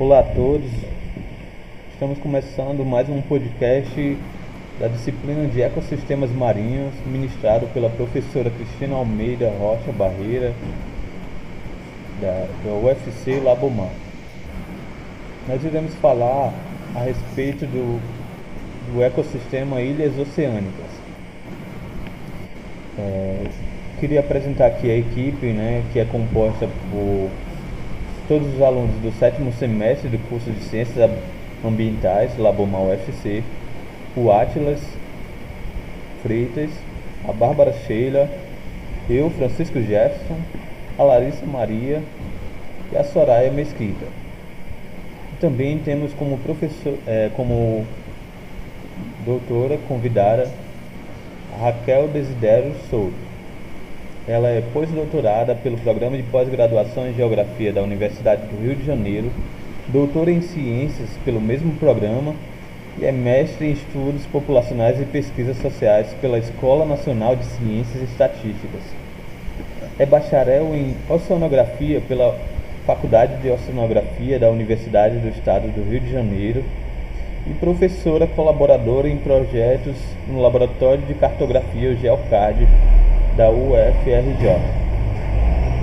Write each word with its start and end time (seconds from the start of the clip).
Olá 0.00 0.20
a 0.20 0.22
todos, 0.22 0.70
estamos 1.92 2.20
começando 2.20 2.84
mais 2.84 3.08
um 3.08 3.20
podcast 3.20 4.16
da 4.78 4.86
disciplina 4.86 5.48
de 5.48 5.60
Ecossistemas 5.60 6.30
Marinhos, 6.30 6.94
ministrado 7.04 7.66
pela 7.74 7.90
professora 7.90 8.48
Cristina 8.48 8.94
Almeida 8.94 9.52
Rocha 9.58 9.90
Barreira, 9.90 10.54
da, 12.20 12.46
da 12.64 12.74
UFC 12.74 13.40
Labomar. 13.40 13.90
Nós 15.48 15.64
iremos 15.64 15.92
falar 15.96 16.54
a 16.94 17.00
respeito 17.00 17.66
do, 17.66 18.00
do 18.92 19.02
ecossistema 19.02 19.80
Ilhas 19.80 20.16
Oceânicas. 20.16 20.92
É, 22.96 23.46
queria 23.98 24.20
apresentar 24.20 24.66
aqui 24.66 24.88
a 24.88 24.96
equipe, 24.96 25.46
né, 25.46 25.82
que 25.92 25.98
é 25.98 26.04
composta 26.04 26.68
por 26.88 27.47
todos 28.28 28.54
os 28.54 28.60
alunos 28.60 28.94
do 28.96 29.10
sétimo 29.18 29.50
semestre 29.54 30.10
do 30.10 30.18
curso 30.28 30.50
de 30.50 30.60
Ciências 30.64 31.10
Ambientais, 31.64 32.36
Labomar 32.36 32.82
UFC, 32.82 33.42
o 34.14 34.30
Atlas 34.30 34.80
Freitas, 36.22 36.68
a 37.26 37.32
Bárbara 37.32 37.72
Sheila, 37.86 38.28
eu, 39.08 39.30
Francisco 39.30 39.80
Jefferson, 39.80 40.36
a 40.98 41.02
Larissa 41.04 41.46
Maria 41.46 42.02
e 42.92 42.96
a 42.98 43.02
Soraya 43.02 43.50
Mesquita. 43.50 44.04
Também 45.40 45.78
temos 45.78 46.12
como 46.12 46.36
professor, 46.36 46.98
é, 47.06 47.30
como 47.34 47.86
doutora 49.24 49.78
convidada 49.88 50.50
a 51.54 51.64
Raquel 51.64 52.08
Desidero 52.08 52.74
Souto. 52.90 53.27
Ela 54.28 54.50
é 54.50 54.62
pós-doutorada 54.74 55.54
pelo 55.54 55.78
Programa 55.78 56.14
de 56.14 56.22
Pós-Graduação 56.24 57.08
em 57.08 57.14
Geografia 57.14 57.72
da 57.72 57.82
Universidade 57.82 58.42
do 58.42 58.62
Rio 58.62 58.76
de 58.76 58.84
Janeiro, 58.84 59.32
doutora 59.88 60.30
em 60.30 60.42
Ciências 60.42 61.08
pelo 61.24 61.40
mesmo 61.40 61.72
programa 61.76 62.34
e 62.98 63.06
é 63.06 63.10
mestre 63.10 63.68
em 63.68 63.72
Estudos 63.72 64.26
Populacionais 64.26 65.00
e 65.00 65.06
Pesquisas 65.06 65.56
Sociais 65.56 66.08
pela 66.20 66.38
Escola 66.38 66.84
Nacional 66.84 67.36
de 67.36 67.44
Ciências 67.46 68.02
e 68.02 68.04
Estatísticas. 68.04 68.82
É 69.98 70.04
bacharel 70.04 70.74
em 70.74 70.94
Oceanografia 71.08 72.02
pela 72.06 72.38
Faculdade 72.84 73.40
de 73.40 73.48
Oceanografia 73.50 74.38
da 74.38 74.50
Universidade 74.50 75.16
do 75.16 75.28
Estado 75.28 75.68
do 75.68 75.90
Rio 75.90 76.00
de 76.00 76.12
Janeiro 76.12 76.62
e 77.46 77.54
professora 77.54 78.26
colaboradora 78.26 79.08
em 79.08 79.16
projetos 79.16 79.96
no 80.26 80.42
Laboratório 80.42 81.02
de 81.06 81.14
Cartografia, 81.14 81.96
GeoCard, 81.96 82.68
da 83.38 83.48
UFRJ. 83.50 84.58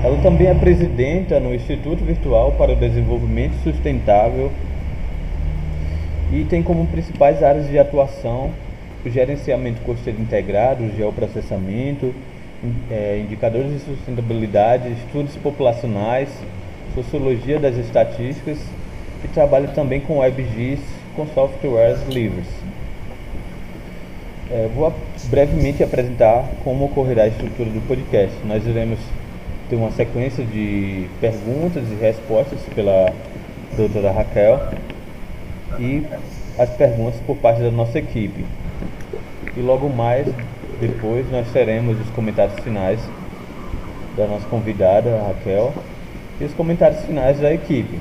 Ela 0.03 0.17
também 0.21 0.47
é 0.47 0.53
presidenta 0.53 1.39
no 1.39 1.55
Instituto 1.55 2.03
Virtual 2.03 2.51
para 2.51 2.73
o 2.73 2.75
Desenvolvimento 2.75 3.53
Sustentável 3.63 4.51
e 6.33 6.43
tem 6.43 6.61
como 6.61 6.85
principais 6.87 7.41
áreas 7.41 7.69
de 7.69 7.79
atuação 7.79 8.51
o 9.05 9.09
gerenciamento 9.09 9.81
costeiro 9.81 10.21
integrado, 10.21 10.91
geoprocessamento, 10.97 12.13
é, 12.91 13.19
indicadores 13.23 13.71
de 13.71 13.79
sustentabilidade, 13.79 14.91
estudos 14.91 15.35
populacionais, 15.37 16.29
sociologia 16.93 17.57
das 17.57 17.77
estatísticas 17.77 18.57
e 19.23 19.27
trabalha 19.29 19.69
também 19.69 20.01
com 20.01 20.17
WebGIS 20.17 20.81
com 21.15 21.25
softwares 21.27 22.05
livres. 22.09 22.47
É, 24.51 24.69
vou 24.75 24.93
brevemente 25.25 25.83
apresentar 25.83 26.45
como 26.63 26.85
ocorrerá 26.85 27.23
a 27.23 27.27
estrutura 27.27 27.69
do 27.69 27.85
podcast. 27.87 28.35
Nós 28.45 28.65
iremos 28.65 28.99
ter 29.69 29.75
uma 29.75 29.91
sequência 29.91 30.45
de 30.45 31.07
perguntas 31.19 31.83
e 31.91 31.95
respostas 31.95 32.59
pela 32.75 33.11
doutora 33.75 34.11
Raquel 34.11 34.59
e 35.79 36.03
as 36.59 36.69
perguntas 36.69 37.19
por 37.25 37.35
parte 37.37 37.61
da 37.61 37.71
nossa 37.71 37.97
equipe. 37.97 38.45
E 39.57 39.61
logo 39.61 39.89
mais, 39.89 40.27
depois, 40.79 41.29
nós 41.31 41.51
teremos 41.51 41.99
os 41.99 42.09
comentários 42.11 42.59
finais 42.59 42.99
da 44.15 44.27
nossa 44.27 44.45
convidada, 44.47 45.23
Raquel, 45.27 45.73
e 46.39 46.43
os 46.43 46.53
comentários 46.53 47.03
finais 47.03 47.39
da 47.39 47.51
equipe. 47.51 47.99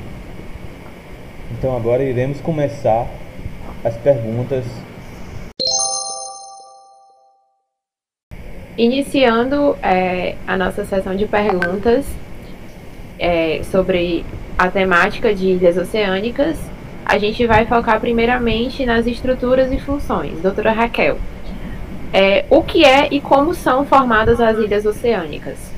Então 1.52 1.74
agora 1.74 2.02
iremos 2.02 2.40
começar 2.40 3.06
as 3.82 3.96
perguntas 3.96 4.64
Iniciando 8.76 9.76
é, 9.82 10.34
a 10.46 10.56
nossa 10.56 10.84
sessão 10.84 11.14
de 11.14 11.26
perguntas 11.26 12.04
é, 13.18 13.60
sobre 13.70 14.24
a 14.58 14.68
temática 14.68 15.32
de 15.32 15.46
ilhas 15.46 15.76
oceânicas, 15.76 16.58
a 17.04 17.18
gente 17.18 17.46
vai 17.46 17.66
focar 17.66 18.00
primeiramente 18.00 18.84
nas 18.84 19.06
estruturas 19.06 19.70
e 19.70 19.78
funções. 19.78 20.40
Doutora 20.40 20.72
Raquel, 20.72 21.18
é, 22.12 22.44
o 22.50 22.62
que 22.62 22.84
é 22.84 23.08
e 23.10 23.20
como 23.20 23.54
são 23.54 23.84
formadas 23.84 24.40
as 24.40 24.58
ilhas 24.58 24.86
oceânicas? 24.86 25.73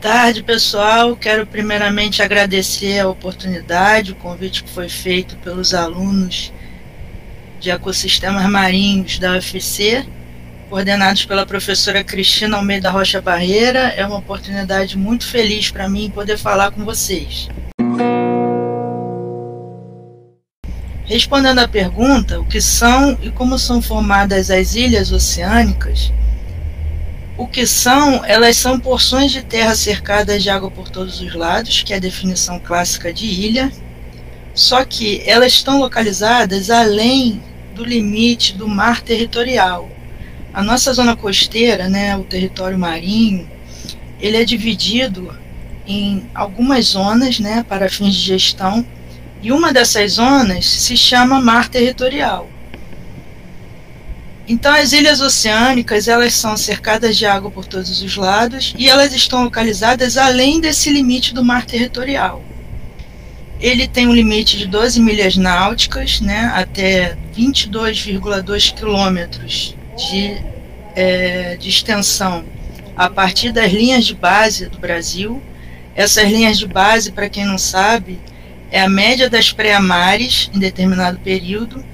Tarde, 0.00 0.42
pessoal. 0.42 1.14
Quero 1.14 1.46
primeiramente 1.46 2.22
agradecer 2.22 2.98
a 2.98 3.08
oportunidade, 3.08 4.12
o 4.12 4.16
convite 4.16 4.64
que 4.64 4.70
foi 4.70 4.88
feito 4.88 5.36
pelos 5.36 5.74
alunos 5.74 6.52
de 7.60 7.70
ecossistemas 7.70 8.48
marinhos 8.48 9.18
da 9.18 9.32
UFC, 9.32 10.04
coordenados 10.70 11.26
pela 11.26 11.44
professora 11.44 12.02
Cristina 12.02 12.56
Almeida 12.56 12.90
Rocha 12.90 13.20
Barreira. 13.20 13.92
É 13.94 14.04
uma 14.06 14.16
oportunidade 14.16 14.96
muito 14.96 15.26
feliz 15.26 15.70
para 15.70 15.88
mim 15.88 16.10
poder 16.10 16.38
falar 16.38 16.70
com 16.70 16.82
vocês. 16.84 17.48
Respondendo 21.04 21.58
à 21.58 21.68
pergunta, 21.68 22.40
o 22.40 22.44
que 22.46 22.60
são 22.60 23.18
e 23.20 23.30
como 23.30 23.58
são 23.58 23.82
formadas 23.82 24.50
as 24.50 24.76
ilhas 24.76 25.12
oceânicas, 25.12 26.12
o 27.40 27.46
que 27.46 27.66
são? 27.66 28.22
Elas 28.22 28.58
são 28.58 28.78
porções 28.78 29.32
de 29.32 29.42
terra 29.42 29.74
cercadas 29.74 30.42
de 30.42 30.50
água 30.50 30.70
por 30.70 30.90
todos 30.90 31.22
os 31.22 31.34
lados, 31.34 31.82
que 31.82 31.94
é 31.94 31.96
a 31.96 32.00
definição 32.00 32.58
clássica 32.58 33.10
de 33.14 33.24
ilha, 33.24 33.72
só 34.52 34.84
que 34.84 35.22
elas 35.24 35.54
estão 35.54 35.78
localizadas 35.78 36.68
além 36.68 37.42
do 37.74 37.82
limite 37.82 38.54
do 38.58 38.68
mar 38.68 39.00
territorial. 39.00 39.88
A 40.52 40.62
nossa 40.62 40.92
zona 40.92 41.16
costeira, 41.16 41.88
né, 41.88 42.14
o 42.14 42.24
território 42.24 42.78
marinho, 42.78 43.48
ele 44.20 44.36
é 44.36 44.44
dividido 44.44 45.34
em 45.86 46.28
algumas 46.34 46.88
zonas, 46.88 47.40
né, 47.40 47.64
para 47.66 47.88
fins 47.88 48.16
de 48.16 48.20
gestão, 48.20 48.84
e 49.40 49.50
uma 49.50 49.72
dessas 49.72 50.12
zonas 50.12 50.66
se 50.66 50.94
chama 50.94 51.40
mar 51.40 51.70
territorial. 51.70 52.50
Então, 54.50 54.74
as 54.74 54.92
ilhas 54.92 55.20
oceânicas 55.20 56.08
elas 56.08 56.34
são 56.34 56.56
cercadas 56.56 57.16
de 57.16 57.24
água 57.24 57.52
por 57.52 57.64
todos 57.64 58.02
os 58.02 58.16
lados 58.16 58.74
e 58.76 58.88
elas 58.88 59.14
estão 59.14 59.44
localizadas 59.44 60.16
além 60.16 60.60
desse 60.60 60.90
limite 60.90 61.32
do 61.32 61.44
mar 61.44 61.64
territorial. 61.64 62.42
Ele 63.60 63.86
tem 63.86 64.08
um 64.08 64.12
limite 64.12 64.58
de 64.58 64.66
12 64.66 64.98
milhas 64.98 65.36
náuticas, 65.36 66.20
né, 66.20 66.50
até 66.52 67.16
22,2 67.32 68.74
quilômetros 68.74 69.76
de, 69.96 70.36
é, 70.96 71.56
de 71.56 71.68
extensão 71.68 72.44
a 72.96 73.08
partir 73.08 73.52
das 73.52 73.70
linhas 73.70 74.04
de 74.04 74.16
base 74.16 74.66
do 74.66 74.80
Brasil. 74.80 75.40
Essas 75.94 76.28
linhas 76.28 76.58
de 76.58 76.66
base, 76.66 77.12
para 77.12 77.28
quem 77.28 77.44
não 77.44 77.56
sabe, 77.56 78.18
é 78.68 78.80
a 78.80 78.88
média 78.88 79.30
das 79.30 79.52
pré-mares 79.52 80.50
em 80.52 80.58
determinado 80.58 81.20
período 81.20 81.84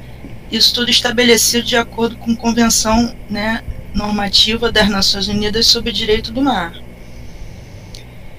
isso 0.51 0.75
tudo 0.75 0.91
estabelecido 0.91 1.67
de 1.67 1.77
acordo 1.77 2.17
com 2.17 2.37
convenção 2.37 3.15
né, 3.29 3.63
normativa 3.95 4.71
das 4.71 4.89
Nações 4.89 5.29
Unidas 5.29 5.67
sobre 5.67 5.91
o 5.91 5.93
direito 5.93 6.31
do 6.31 6.43
mar. 6.43 6.75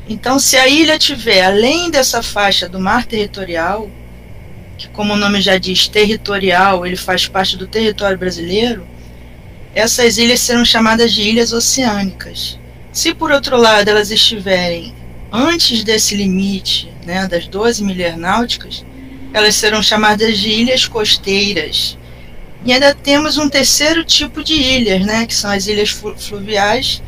Então, 0.09 0.39
se 0.39 0.55
a 0.55 0.67
ilha 0.67 0.97
tiver 0.97 1.43
além 1.43 1.91
dessa 1.91 2.23
faixa 2.23 2.69
do 2.69 2.79
mar 2.79 3.05
territorial, 3.05 3.89
que 4.77 4.87
como 4.89 5.13
o 5.13 5.17
nome 5.17 5.41
já 5.41 5.57
diz, 5.57 5.87
territorial, 5.87 6.85
ele 6.85 6.95
faz 6.95 7.27
parte 7.27 7.57
do 7.57 7.67
território 7.67 8.17
brasileiro, 8.17 8.87
essas 9.75 10.17
ilhas 10.17 10.39
serão 10.39 10.63
chamadas 10.63 11.11
de 11.11 11.23
ilhas 11.23 11.51
oceânicas. 11.51 12.57
Se 12.91 13.13
por 13.13 13.31
outro 13.31 13.57
lado 13.57 13.89
elas 13.89 14.09
estiverem 14.11 14.95
antes 15.31 15.83
desse 15.83 16.15
limite, 16.15 16.91
né, 17.05 17.27
das 17.27 17.47
12 17.47 17.83
milhas 17.83 18.17
náuticas, 18.17 18.85
elas 19.33 19.55
serão 19.55 19.83
chamadas 19.83 20.37
de 20.37 20.49
ilhas 20.49 20.87
costeiras. 20.87 21.96
E 22.67 22.73
ainda 22.73 22.93
temos 22.93 23.37
um 23.37 23.47
terceiro 23.47 24.03
tipo 24.03 24.43
de 24.43 24.53
ilhas, 24.53 25.05
né, 25.05 25.25
que 25.25 25.33
são 25.33 25.49
as 25.49 25.67
ilhas 25.67 25.87
fluviais, 25.89 27.01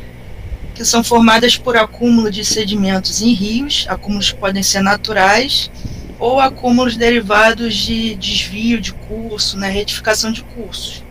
que 0.74 0.82
são 0.86 1.04
formadas 1.04 1.54
por 1.54 1.76
acúmulo 1.76 2.30
de 2.30 2.46
sedimentos 2.46 3.20
em 3.20 3.34
rios, 3.34 3.84
acúmulos 3.86 4.32
que 4.32 4.38
podem 4.38 4.62
ser 4.62 4.80
naturais 4.80 5.70
ou 6.18 6.40
acúmulos 6.40 6.96
derivados 6.96 7.74
de 7.74 8.14
desvio 8.14 8.80
de 8.80 8.94
curso, 8.94 9.58
né, 9.58 9.68
retificação 9.68 10.32
de 10.32 10.42
cursos 10.42 11.04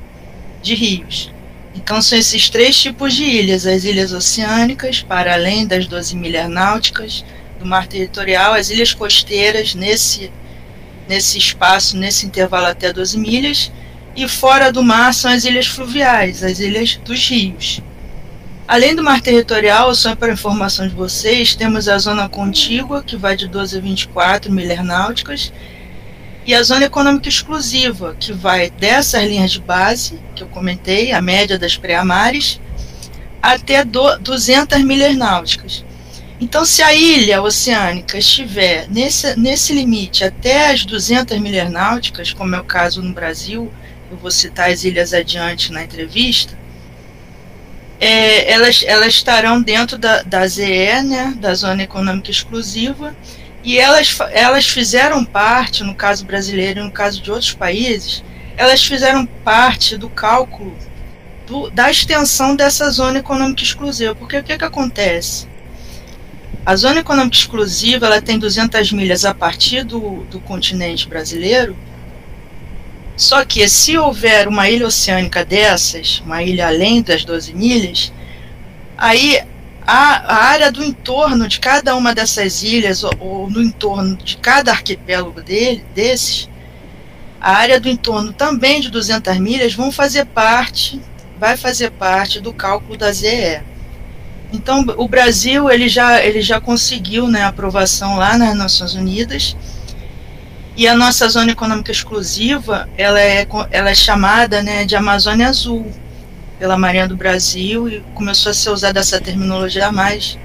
de 0.64 0.74
rios. 0.74 1.32
Então 1.76 2.02
são 2.02 2.18
esses 2.18 2.50
três 2.50 2.76
tipos 2.76 3.14
de 3.14 3.26
ilhas: 3.26 3.68
as 3.68 3.84
ilhas 3.84 4.12
oceânicas, 4.14 5.04
para 5.04 5.36
além 5.36 5.68
das 5.68 5.86
12 5.86 6.16
milhas 6.16 6.50
náuticas 6.50 7.24
do 7.60 7.68
mar 7.68 7.86
territorial, 7.86 8.54
as 8.54 8.72
ilhas 8.72 8.96
costeiras 8.96 9.76
nesse 9.76 10.32
nesse 11.08 11.38
espaço, 11.38 11.96
nesse 11.96 12.26
intervalo 12.26 12.66
até 12.66 12.92
12 12.92 13.18
milhas, 13.20 13.72
e 14.20 14.28
fora 14.28 14.70
do 14.70 14.84
mar 14.84 15.14
são 15.14 15.32
as 15.32 15.46
ilhas 15.46 15.68
fluviais, 15.68 16.44
as 16.44 16.60
ilhas 16.60 16.98
dos 16.98 17.30
rios. 17.30 17.82
Além 18.68 18.94
do 18.94 19.02
mar 19.02 19.22
territorial, 19.22 19.96
só 19.96 20.14
para 20.14 20.34
informação 20.34 20.86
de 20.86 20.94
vocês, 20.94 21.56
temos 21.56 21.88
a 21.88 21.98
zona 21.98 22.28
contígua, 22.28 23.02
que 23.02 23.16
vai 23.16 23.38
de 23.38 23.48
12 23.48 23.78
a 23.78 23.82
24 23.82 24.52
milhas 24.52 24.84
náuticas, 24.84 25.54
e 26.46 26.54
a 26.54 26.62
zona 26.62 26.86
econômica 26.86 27.30
exclusiva, 27.30 28.14
que 28.20 28.34
vai 28.34 28.70
dessas 28.70 29.24
linhas 29.24 29.52
de 29.52 29.62
base, 29.62 30.20
que 30.36 30.44
eu 30.44 30.48
comentei, 30.48 31.14
a 31.14 31.22
média 31.22 31.58
das 31.58 31.78
pré-amares, 31.78 32.60
até 33.42 33.86
200 33.86 34.84
milhas 34.84 35.16
náuticas. 35.16 35.86
Então, 36.42 36.66
se 36.66 36.82
a 36.82 36.94
ilha 36.94 37.42
oceânica 37.42 38.18
estiver 38.18 38.86
nesse, 38.90 39.40
nesse 39.40 39.74
limite 39.74 40.26
até 40.26 40.72
as 40.72 40.84
200 40.84 41.38
milhas 41.40 41.72
náuticas, 41.72 42.34
como 42.34 42.54
é 42.54 42.60
o 42.60 42.66
caso 42.66 43.02
no 43.02 43.14
Brasil, 43.14 43.72
eu 44.12 44.18
vou 44.18 44.32
citar 44.32 44.70
as 44.70 44.84
ilhas 44.84 45.14
adiante 45.14 45.72
na 45.72 45.84
entrevista, 45.84 46.58
é, 48.00 48.52
elas, 48.52 48.84
elas 48.88 49.14
estarão 49.14 49.62
dentro 49.62 49.98
da, 49.98 50.22
da 50.24 50.48
ZE, 50.48 51.04
né, 51.04 51.34
da 51.38 51.54
Zona 51.54 51.84
Econômica 51.84 52.32
Exclusiva, 52.32 53.16
e 53.64 53.78
elas, 53.78 54.18
elas 54.32 54.68
fizeram 54.68 55.26
parte, 55.26 55.84
no 55.84 55.94
caso 55.94 56.26
brasileiro 56.26 56.80
e 56.80 56.84
no 56.84 56.92
caso 56.92 57.22
de 57.22 57.30
outros 57.30 57.54
países, 57.54 58.24
elas 58.56 58.84
fizeram 58.84 59.26
parte 59.26 59.98
do 59.98 60.10
cálculo 60.10 60.76
do, 61.46 61.70
da 61.70 61.90
extensão 61.90 62.56
dessa 62.56 62.90
Zona 62.90 63.20
Econômica 63.20 63.64
Exclusiva. 63.64 64.16
Porque 64.16 64.38
o 64.38 64.44
que, 64.44 64.58
que 64.58 64.64
acontece? 64.64 65.48
A 66.66 66.76
Zona 66.76 67.00
Econômica 67.00 67.36
Exclusiva 67.36 68.06
ela 68.06 68.22
tem 68.22 68.38
200 68.38 68.92
milhas 68.94 69.26
a 69.26 69.34
partir 69.34 69.84
do, 69.84 70.24
do 70.26 70.40
continente 70.40 71.08
brasileiro, 71.08 71.76
só 73.20 73.44
que 73.44 73.68
se 73.68 73.98
houver 73.98 74.48
uma 74.48 74.70
ilha 74.70 74.88
oceânica 74.88 75.44
dessas, 75.44 76.22
uma 76.26 76.42
ilha 76.42 76.68
além 76.68 77.02
das 77.02 77.26
12 77.26 77.54
milhas, 77.54 78.14
aí 78.98 79.44
a, 79.86 80.36
a 80.36 80.44
área 80.46 80.72
do 80.72 80.82
entorno 80.82 81.46
de 81.46 81.60
cada 81.60 81.98
uma 81.98 82.16
dessas 82.16 82.64
ilhas, 82.64 83.04
ou, 83.04 83.12
ou 83.20 83.50
no 83.50 83.62
entorno 83.62 84.16
de 84.16 84.38
cada 84.38 84.72
arquipélago 84.72 85.42
dele, 85.42 85.84
desses, 85.94 86.50
a 87.42 87.58
área 87.58 87.78
do 87.78 87.90
entorno 87.90 88.32
também 88.32 88.80
de 88.80 88.90
200 88.90 89.38
milhas 89.38 89.74
vão 89.74 89.92
fazer 89.92 90.26
parte, 90.28 91.02
vai 91.38 91.58
fazer 91.58 91.92
parte 91.92 92.40
do 92.40 92.54
cálculo 92.54 92.98
da 92.98 93.12
ZE. 93.12 93.62
Então, 94.54 94.86
o 94.96 95.10
Brasil 95.10 95.70
ele 95.70 95.90
já, 95.90 96.24
ele 96.24 96.42
já 96.42 96.62
conseguiu 96.62 97.28
né, 97.28 97.44
aprovação 97.44 98.16
lá 98.16 98.38
nas 98.38 98.56
Nações 98.56 98.94
Unidas 98.94 99.58
e 100.80 100.88
a 100.88 100.96
nossa 100.96 101.28
zona 101.28 101.52
econômica 101.52 101.92
exclusiva 101.92 102.90
ela 102.98 103.20
é, 103.20 103.46
ela 103.70 103.90
é 103.90 103.94
chamada 103.96 104.64
né, 104.64 104.86
de 104.86 104.96
Amazônia 104.96 105.50
Azul 105.50 105.92
pela 106.58 106.78
Marinha 106.78 107.06
do 107.06 107.18
Brasil 107.18 107.90
e 107.90 108.00
começou 108.16 108.52
a 108.52 108.54
ser 108.54 108.70
usada 108.70 108.98
essa 108.98 109.20
terminologia 109.20 109.92
mais 109.92 110.40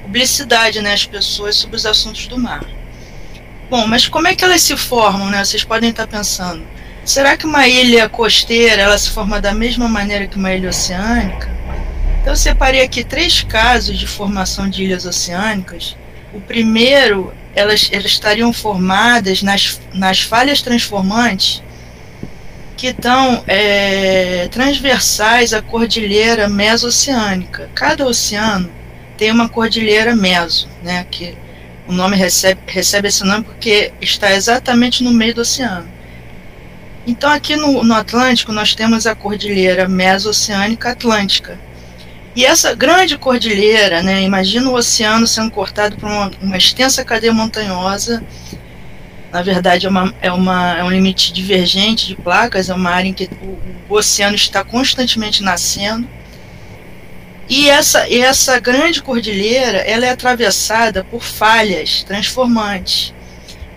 publicidade, 0.00 0.80
né, 0.80 0.94
as 0.94 1.04
pessoas 1.04 1.56
sobre 1.56 1.76
os 1.76 1.84
assuntos 1.84 2.26
do 2.28 2.38
mar. 2.38 2.64
Bom, 3.68 3.86
mas 3.86 4.08
como 4.08 4.26
é 4.26 4.34
que 4.34 4.42
elas 4.42 4.62
se 4.62 4.74
formam, 4.74 5.28
né? 5.28 5.44
Vocês 5.44 5.64
podem 5.64 5.90
estar 5.90 6.06
pensando, 6.06 6.62
será 7.04 7.36
que 7.36 7.44
uma 7.44 7.68
ilha 7.68 8.08
costeira 8.08 8.80
ela 8.80 8.96
se 8.96 9.10
forma 9.10 9.38
da 9.38 9.52
mesma 9.52 9.86
maneira 9.86 10.26
que 10.26 10.38
uma 10.38 10.54
ilha 10.54 10.70
oceânica? 10.70 11.50
Então 12.22 12.32
eu 12.32 12.36
separei 12.38 12.80
aqui 12.80 13.04
três 13.04 13.42
casos 13.42 13.98
de 13.98 14.06
formação 14.06 14.66
de 14.66 14.82
ilhas 14.82 15.04
oceânicas. 15.04 15.94
O 16.32 16.40
primeiro, 16.40 17.34
elas, 17.54 17.88
elas 17.92 18.06
estariam 18.06 18.52
formadas 18.52 19.42
nas, 19.42 19.80
nas 19.92 20.20
falhas 20.20 20.60
transformantes 20.60 21.62
que 22.76 22.88
estão 22.88 23.42
é, 23.46 24.48
transversais 24.48 25.52
à 25.52 25.62
cordilheira 25.62 26.48
meso-oceânica. 26.48 27.70
Cada 27.74 28.06
oceano 28.06 28.70
tem 29.16 29.30
uma 29.30 29.48
cordilheira 29.48 30.14
meso, 30.14 30.68
né, 30.82 31.06
que 31.10 31.36
o 31.86 31.92
nome 31.92 32.16
recebe, 32.16 32.60
recebe 32.66 33.08
esse 33.08 33.24
nome 33.24 33.44
porque 33.44 33.92
está 34.00 34.32
exatamente 34.32 35.04
no 35.04 35.12
meio 35.12 35.34
do 35.34 35.42
oceano. 35.42 35.88
Então, 37.06 37.30
aqui 37.30 37.54
no, 37.54 37.84
no 37.84 37.94
Atlântico, 37.94 38.50
nós 38.50 38.74
temos 38.74 39.06
a 39.06 39.14
cordilheira 39.14 39.86
meso-oceânica 39.86 40.90
atlântica. 40.90 41.58
E 42.34 42.44
essa 42.44 42.74
grande 42.74 43.16
cordilheira, 43.16 44.02
né, 44.02 44.22
imagina 44.22 44.68
o 44.68 44.74
oceano 44.74 45.26
sendo 45.26 45.50
cortado 45.50 45.96
por 45.96 46.08
uma, 46.08 46.30
uma 46.42 46.56
extensa 46.56 47.04
cadeia 47.04 47.32
montanhosa 47.32 48.24
na 49.34 49.42
verdade 49.42 49.84
é, 49.84 49.88
uma, 49.88 50.14
é, 50.22 50.30
uma, 50.30 50.78
é 50.78 50.84
um 50.84 50.90
limite 50.90 51.32
divergente 51.32 52.06
de 52.06 52.14
placas, 52.14 52.70
é 52.70 52.74
uma 52.74 52.90
área 52.90 53.08
em 53.08 53.12
que 53.12 53.28
o, 53.42 53.58
o 53.88 53.96
oceano 53.96 54.36
está 54.36 54.62
constantemente 54.62 55.42
nascendo. 55.42 56.08
E 57.48 57.68
essa, 57.68 58.08
essa 58.08 58.60
grande 58.60 59.02
cordilheira 59.02 59.78
ela 59.78 60.06
é 60.06 60.10
atravessada 60.10 61.02
por 61.02 61.20
falhas 61.20 62.04
transformantes. 62.04 63.12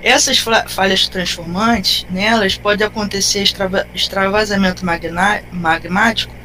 Essas 0.03 0.37
falhas 0.37 1.07
transformantes, 1.07 2.05
nelas 2.07 2.55
pode 2.55 2.83
acontecer 2.83 3.41
extrava, 3.41 3.87
extravasamento 3.95 4.85
magna, 4.85 5.41
magmático 5.51 6.36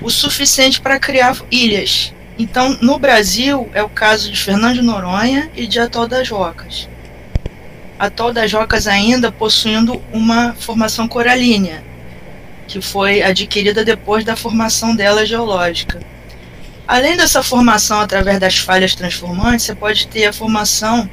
o 0.00 0.10
suficiente 0.10 0.80
para 0.80 0.98
criar 0.98 1.36
ilhas. 1.50 2.12
Então, 2.38 2.78
no 2.80 2.98
Brasil, 2.98 3.68
é 3.74 3.82
o 3.82 3.88
caso 3.88 4.30
de 4.30 4.38
Fernando 4.38 4.76
de 4.76 4.82
Noronha 4.82 5.50
e 5.54 5.66
de 5.66 5.78
Atol 5.78 6.08
das 6.08 6.28
Rocas 6.28 6.88
atol 8.00 8.32
das 8.32 8.50
Rocas 8.50 8.86
ainda 8.86 9.30
possuindo 9.30 10.02
uma 10.10 10.54
formação 10.54 11.06
coralínea, 11.06 11.84
que 12.66 12.80
foi 12.80 13.22
adquirida 13.22 13.84
depois 13.84 14.24
da 14.24 14.34
formação 14.34 14.96
dela 14.96 15.26
geológica. 15.26 16.00
Além 16.88 17.14
dessa 17.14 17.42
formação 17.42 18.00
através 18.00 18.40
das 18.40 18.56
falhas 18.56 18.94
transformantes, 18.94 19.66
você 19.66 19.74
pode 19.74 20.06
ter 20.06 20.24
a 20.24 20.32
formação 20.32 21.08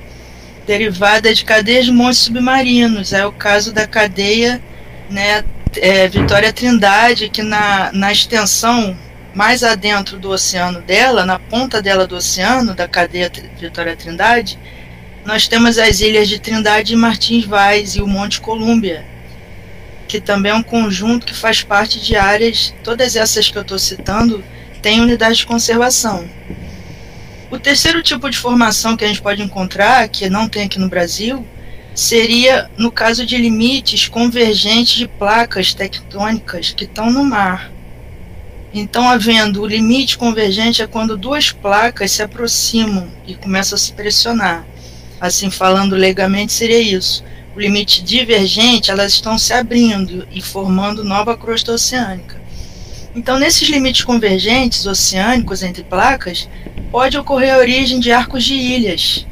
derivada 0.66 1.36
de 1.36 1.44
cadeias 1.44 1.86
de 1.86 1.92
montes 1.92 2.20
submarinos. 2.20 3.12
É 3.12 3.26
o 3.26 3.34
caso 3.34 3.74
da 3.74 3.86
cadeia 3.86 4.62
né, 5.10 5.44
é, 5.82 6.08
Vitória 6.08 6.52
Trindade, 6.52 7.30
que 7.30 7.42
na, 7.42 7.92
na 7.92 8.12
extensão 8.12 8.98
mais 9.34 9.64
adentro 9.64 10.18
do 10.18 10.30
oceano 10.30 10.82
dela, 10.82 11.26
na 11.26 11.38
ponta 11.38 11.82
dela 11.82 12.08
do 12.08 12.16
oceano, 12.16 12.74
da 12.74 12.88
cadeia 12.88 13.32
Vitória 13.60 13.96
Trindade, 13.96 14.58
nós 15.26 15.48
temos 15.48 15.78
as 15.78 16.00
ilhas 16.00 16.28
de 16.28 16.40
Trindade 16.40 16.94
e 16.94 16.96
Martins 16.96 17.46
Vaz 17.46 17.96
e 17.96 18.02
o 18.02 18.08
Monte 18.08 18.42
Colúmbia, 18.42 19.06
que 20.08 20.22
também 20.22 20.52
é 20.52 20.56
um 20.56 20.64
conjunto 20.64 21.26
que 21.26 21.34
faz 21.34 21.62
parte 21.62 22.00
de 22.00 22.16
áreas, 22.16 22.74
todas 22.84 23.16
essas 23.16 23.50
que 23.50 23.58
eu 23.58 23.62
estou 23.62 23.78
citando, 23.78 24.44
têm 24.82 25.02
unidade 25.02 25.38
de 25.38 25.46
conservação. 25.46 26.28
O 27.52 27.60
terceiro 27.60 28.02
tipo 28.02 28.30
de 28.30 28.38
formação 28.38 28.98
que 28.98 29.06
a 29.06 29.08
gente 29.08 29.22
pode 29.22 29.42
encontrar, 29.42 30.08
que 30.08 30.30
não 30.30 30.50
tem 30.50 30.64
aqui 30.64 30.80
no 30.80 30.90
Brasil, 30.90 31.46
seria 31.98 32.70
no 32.78 32.92
caso 32.92 33.26
de 33.26 33.36
limites 33.36 34.08
convergentes 34.08 34.94
de 34.94 35.08
placas 35.08 35.74
tectônicas 35.74 36.72
que 36.72 36.84
estão 36.84 37.12
no 37.12 37.24
mar. 37.24 37.72
Então, 38.72 39.10
havendo 39.10 39.64
o 39.64 39.66
limite 39.66 40.16
convergente 40.16 40.84
é 40.84 40.86
quando 40.86 41.18
duas 41.18 41.52
placas 41.52 42.12
se 42.12 42.22
aproximam 42.22 43.08
e 43.26 43.34
começam 43.34 43.76
a 43.76 43.80
se 43.80 43.94
pressionar 43.94 44.64
assim 45.20 45.50
falando 45.50 45.96
legalmente, 45.96 46.54
seria 46.54 46.80
isso. 46.80 47.24
O 47.56 47.60
limite 47.60 48.04
divergente, 48.04 48.92
elas 48.92 49.14
estão 49.14 49.36
se 49.36 49.52
abrindo 49.52 50.28
e 50.32 50.40
formando 50.40 51.04
nova 51.04 51.36
crosta 51.36 51.72
oceânica. 51.72 52.40
Então, 53.16 53.40
nesses 53.40 53.68
limites 53.68 54.04
convergentes 54.04 54.86
oceânicos 54.86 55.64
entre 55.64 55.84
placas, 55.84 56.48
pode 56.92 57.18
ocorrer 57.18 57.56
a 57.56 57.58
origem 57.58 58.00
de 58.00 58.12
arcos 58.12 58.44
de 58.44 58.54
ilhas. 58.54 59.26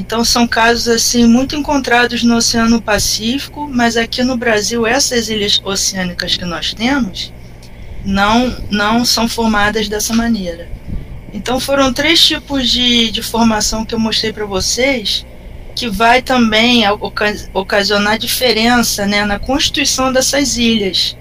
Então, 0.00 0.24
são 0.24 0.48
casos 0.48 0.88
assim 0.88 1.26
muito 1.26 1.54
encontrados 1.54 2.22
no 2.22 2.36
Oceano 2.36 2.80
Pacífico, 2.80 3.68
mas 3.70 3.98
aqui 3.98 4.22
no 4.22 4.34
Brasil, 4.34 4.86
essas 4.86 5.28
ilhas 5.28 5.60
oceânicas 5.62 6.38
que 6.38 6.44
nós 6.46 6.72
temos 6.72 7.30
não, 8.02 8.56
não 8.70 9.04
são 9.04 9.28
formadas 9.28 9.90
dessa 9.90 10.14
maneira. 10.14 10.66
Então 11.34 11.60
foram 11.60 11.92
três 11.92 12.18
tipos 12.18 12.70
de, 12.70 13.10
de 13.10 13.22
formação 13.22 13.84
que 13.84 13.94
eu 13.94 13.98
mostrei 13.98 14.32
para 14.32 14.46
vocês 14.46 15.26
que 15.76 15.86
vai 15.86 16.22
também 16.22 16.84
ocasionar 17.52 18.18
diferença 18.18 19.06
né, 19.06 19.26
na 19.26 19.38
constituição 19.38 20.10
dessas 20.10 20.56
ilhas. 20.56 21.14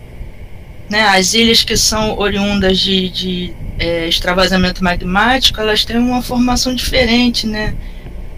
Né, 0.89 1.01
as 1.01 1.33
ilhas 1.33 1.65
que 1.65 1.75
são 1.75 2.17
oriundas 2.17 2.79
de, 2.79 3.09
de 3.09 3.53
é, 3.77 4.07
extravasamento 4.07 4.81
magmático, 4.81 5.59
elas 5.59 5.83
têm 5.83 5.97
uma 5.97 6.21
formação 6.21 6.73
diferente 6.73 7.45
né, 7.45 7.75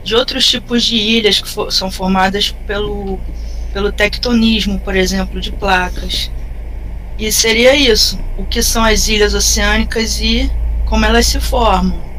de 0.04 0.16
outros 0.16 0.46
tipos 0.48 0.84
de 0.84 0.96
ilhas 0.96 1.42
que 1.42 1.50
for, 1.50 1.72
são 1.72 1.92
formadas 1.92 2.52
pelo, 2.66 3.20
pelo 3.74 3.92
tectonismo, 3.92 4.80
por 4.80 4.96
exemplo, 4.96 5.40
de 5.40 5.52
placas. 5.52 6.32
E 7.18 7.32
seria 7.32 7.76
isso: 7.76 8.20
o 8.38 8.46
que 8.46 8.64
são 8.64 8.84
as 8.84 9.08
ilhas 9.08 9.34
oceânicas 9.34 10.20
e 10.20 10.52
como 10.86 11.06
elas 11.06 11.28
se 11.28 11.40
formam. 11.40 12.12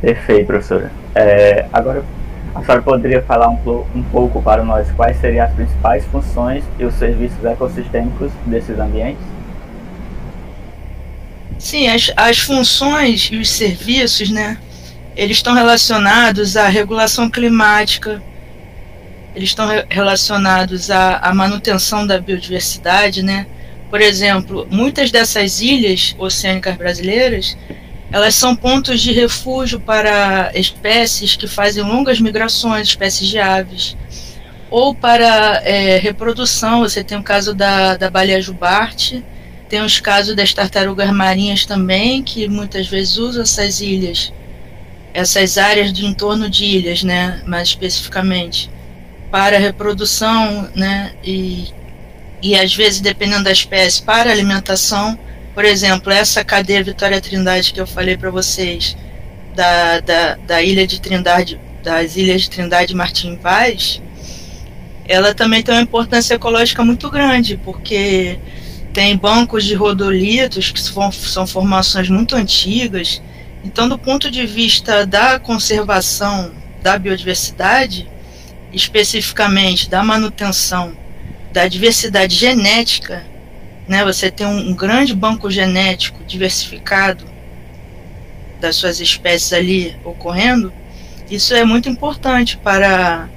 Perfeito, 0.00 0.46
professora. 0.46 0.92
É, 1.14 1.66
agora, 1.72 2.04
a 2.54 2.62
senhora 2.62 2.82
poderia 2.82 3.22
falar 3.22 3.48
um, 3.48 3.58
um, 3.94 4.02
pouco 4.04 4.40
para 4.40 4.62
nós 4.62 4.90
quais 4.92 5.16
seriam 5.18 5.44
as 5.44 5.52
principais 5.52 6.04
funções 6.06 6.62
e 6.78 6.84
os 6.84 6.94
serviços 6.94 7.44
ecossistêmicos 7.44 8.30
desses 8.46 8.78
ambientes? 8.78 9.35
Sim, 11.58 11.88
as, 11.88 12.12
as 12.16 12.38
funções 12.38 13.28
e 13.32 13.36
os 13.36 13.48
serviços, 13.48 14.30
né, 14.30 14.58
eles 15.16 15.38
estão 15.38 15.54
relacionados 15.54 16.56
à 16.56 16.68
regulação 16.68 17.30
climática, 17.30 18.22
eles 19.34 19.50
estão 19.50 19.66
re 19.66 19.84
relacionados 19.88 20.90
à, 20.90 21.18
à 21.18 21.34
manutenção 21.34 22.06
da 22.06 22.18
biodiversidade, 22.18 23.22
né? 23.22 23.46
Por 23.90 24.00
exemplo, 24.00 24.66
muitas 24.70 25.10
dessas 25.10 25.60
ilhas 25.60 26.14
oceânicas 26.18 26.76
brasileiras, 26.76 27.56
elas 28.10 28.34
são 28.34 28.56
pontos 28.56 29.00
de 29.00 29.12
refúgio 29.12 29.78
para 29.80 30.50
espécies 30.54 31.36
que 31.36 31.46
fazem 31.46 31.82
longas 31.82 32.20
migrações, 32.20 32.88
espécies 32.88 33.28
de 33.28 33.38
aves, 33.38 33.96
ou 34.70 34.94
para 34.94 35.62
é, 35.64 35.98
reprodução. 35.98 36.80
Você 36.80 37.04
tem 37.04 37.18
o 37.18 37.22
caso 37.22 37.54
da, 37.54 37.96
da 37.96 38.10
baleia 38.10 38.40
jubarte, 38.40 39.24
tem 39.68 39.80
os 39.82 40.00
casos 40.00 40.36
das 40.36 40.52
tartarugas 40.52 41.10
marinhas 41.10 41.66
também, 41.66 42.22
que 42.22 42.48
muitas 42.48 42.86
vezes 42.86 43.16
usam 43.16 43.42
essas 43.42 43.80
ilhas, 43.80 44.32
essas 45.12 45.58
áreas 45.58 45.92
de 45.92 46.06
entorno 46.06 46.48
de 46.48 46.64
ilhas, 46.64 47.02
né, 47.02 47.42
mais 47.46 47.68
especificamente, 47.68 48.70
para 49.30 49.58
reprodução, 49.58 50.68
né, 50.74 51.12
e, 51.24 51.68
e 52.42 52.54
às 52.54 52.74
vezes, 52.74 53.00
dependendo 53.00 53.44
da 53.44 53.52
espécie, 53.52 54.02
para 54.02 54.30
alimentação. 54.30 55.18
Por 55.54 55.64
exemplo, 55.64 56.12
essa 56.12 56.44
cadeia 56.44 56.84
Vitória 56.84 57.20
Trindade 57.20 57.72
que 57.72 57.80
eu 57.80 57.86
falei 57.86 58.16
para 58.16 58.30
vocês, 58.30 58.96
da, 59.54 60.00
da, 60.00 60.34
da 60.36 60.62
ilha 60.62 60.86
de 60.86 61.00
Trindade, 61.00 61.58
das 61.82 62.16
ilhas 62.16 62.42
de 62.42 62.50
Trindade 62.50 62.94
Martim 62.94 63.36
Vaz, 63.36 64.02
ela 65.08 65.34
também 65.34 65.62
tem 65.62 65.74
uma 65.74 65.82
importância 65.82 66.34
ecológica 66.34 66.84
muito 66.84 67.08
grande, 67.08 67.56
porque 67.64 68.38
tem 68.96 69.14
bancos 69.14 69.62
de 69.62 69.74
rodolitos, 69.74 70.72
que 70.72 70.80
são, 70.80 71.12
são 71.12 71.46
formações 71.46 72.08
muito 72.08 72.34
antigas. 72.34 73.20
Então, 73.62 73.90
do 73.90 73.98
ponto 73.98 74.30
de 74.30 74.46
vista 74.46 75.04
da 75.06 75.38
conservação 75.38 76.50
da 76.80 76.98
biodiversidade, 76.98 78.08
especificamente 78.72 79.90
da 79.90 80.02
manutenção 80.02 80.96
da 81.52 81.68
diversidade 81.68 82.34
genética, 82.34 83.22
né, 83.86 84.02
você 84.02 84.30
tem 84.30 84.46
um, 84.46 84.70
um 84.70 84.74
grande 84.74 85.14
banco 85.14 85.50
genético 85.50 86.24
diversificado 86.24 87.22
das 88.62 88.76
suas 88.76 88.98
espécies 88.98 89.52
ali 89.52 89.94
ocorrendo, 90.06 90.72
isso 91.30 91.52
é 91.52 91.66
muito 91.66 91.86
importante 91.86 92.56
para, 92.56 93.28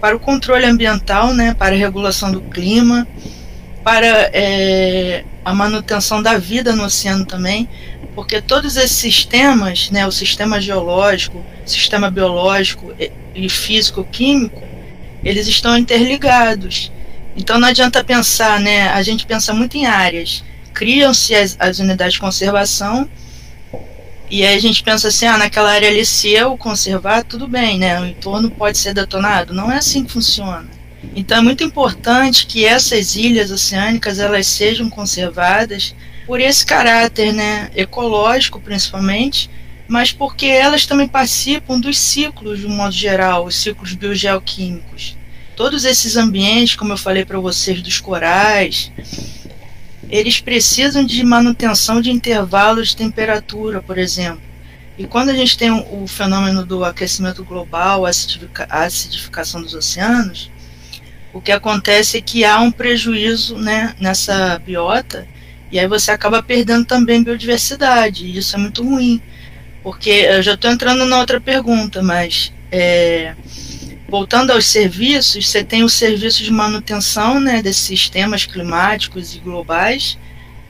para 0.00 0.14
o 0.14 0.20
controle 0.20 0.64
ambiental, 0.64 1.34
né, 1.34 1.56
para 1.58 1.74
a 1.74 1.78
regulação 1.78 2.30
do 2.30 2.40
clima 2.40 3.04
para 3.88 4.28
é, 4.34 5.24
a 5.42 5.54
manutenção 5.54 6.22
da 6.22 6.36
vida 6.36 6.76
no 6.76 6.84
oceano 6.84 7.24
também, 7.24 7.66
porque 8.14 8.38
todos 8.42 8.76
esses 8.76 8.98
sistemas, 8.98 9.90
né, 9.90 10.06
o 10.06 10.12
sistema 10.12 10.60
geológico, 10.60 11.42
sistema 11.64 12.10
biológico 12.10 12.94
e 13.34 13.48
físico-químico, 13.48 14.62
eles 15.24 15.48
estão 15.48 15.74
interligados. 15.74 16.92
Então 17.34 17.58
não 17.58 17.66
adianta 17.66 18.04
pensar, 18.04 18.60
né, 18.60 18.90
a 18.90 19.02
gente 19.02 19.24
pensa 19.24 19.54
muito 19.54 19.74
em 19.78 19.86
áreas. 19.86 20.44
Criam-se 20.74 21.34
as, 21.34 21.56
as 21.58 21.78
unidades 21.78 22.12
de 22.12 22.20
conservação 22.20 23.08
e 24.30 24.44
aí 24.44 24.54
a 24.54 24.60
gente 24.60 24.82
pensa 24.82 25.08
assim, 25.08 25.24
ah, 25.24 25.38
naquela 25.38 25.72
área 25.72 25.88
ali, 25.88 26.04
se 26.04 26.28
eu 26.28 26.58
conservar, 26.58 27.24
tudo 27.24 27.48
bem, 27.48 27.78
né? 27.78 27.98
O 27.98 28.04
entorno 28.04 28.50
pode 28.50 28.76
ser 28.76 28.92
detonado. 28.92 29.54
Não 29.54 29.72
é 29.72 29.78
assim 29.78 30.04
que 30.04 30.12
funciona. 30.12 30.77
Então 31.14 31.38
é 31.38 31.40
muito 31.42 31.62
importante 31.62 32.46
que 32.46 32.64
essas 32.64 33.16
ilhas 33.16 33.50
oceânicas 33.50 34.18
elas 34.18 34.46
sejam 34.46 34.90
conservadas 34.90 35.94
por 36.26 36.40
esse 36.40 36.64
caráter, 36.66 37.32
né, 37.32 37.70
ecológico 37.74 38.60
principalmente, 38.60 39.48
mas 39.86 40.12
porque 40.12 40.46
elas 40.46 40.84
também 40.84 41.08
participam 41.08 41.80
dos 41.80 41.98
ciclos 41.98 42.60
de 42.60 42.66
um 42.66 42.70
modo 42.70 42.92
geral, 42.92 43.46
os 43.46 43.56
ciclos 43.56 43.94
biogeoquímicos. 43.94 45.16
Todos 45.56 45.84
esses 45.84 46.16
ambientes, 46.16 46.76
como 46.76 46.92
eu 46.92 46.98
falei 46.98 47.24
para 47.24 47.40
vocês 47.40 47.80
dos 47.80 47.98
corais, 47.98 48.92
eles 50.10 50.40
precisam 50.40 51.04
de 51.04 51.24
manutenção 51.24 52.00
de 52.00 52.10
intervalos 52.10 52.88
de 52.88 52.96
temperatura, 52.96 53.82
por 53.82 53.98
exemplo. 53.98 54.42
E 54.96 55.06
quando 55.06 55.30
a 55.30 55.34
gente 55.34 55.56
tem 55.56 55.70
o, 55.70 56.06
fenômeno 56.06 56.66
do 56.66 56.84
aquecimento 56.84 57.44
global, 57.44 58.04
a 58.04 58.10
acidificação 58.84 59.62
dos 59.62 59.74
oceanos, 59.74 60.50
o 61.32 61.40
que 61.40 61.52
acontece 61.52 62.18
é 62.18 62.20
que 62.20 62.44
há 62.44 62.60
um 62.60 62.70
prejuízo 62.70 63.56
né, 63.58 63.94
nessa 64.00 64.58
biota 64.58 65.26
e 65.70 65.78
aí 65.78 65.86
você 65.86 66.10
acaba 66.10 66.42
perdendo 66.42 66.84
também 66.84 67.22
biodiversidade. 67.22 68.24
E 68.26 68.38
isso 68.38 68.56
é 68.56 68.58
muito 68.58 68.82
ruim, 68.82 69.20
porque 69.82 70.10
eu 70.10 70.42
já 70.42 70.54
estou 70.54 70.70
entrando 70.70 71.04
na 71.04 71.18
outra 71.18 71.40
pergunta, 71.40 72.02
mas 72.02 72.52
é, 72.72 73.34
voltando 74.08 74.50
aos 74.52 74.66
serviços, 74.66 75.48
você 75.48 75.62
tem 75.62 75.82
o 75.82 75.88
serviço 75.88 76.42
de 76.42 76.50
manutenção 76.50 77.38
né, 77.38 77.62
desses 77.62 77.82
sistemas 77.82 78.46
climáticos 78.46 79.34
e 79.34 79.38
globais, 79.38 80.18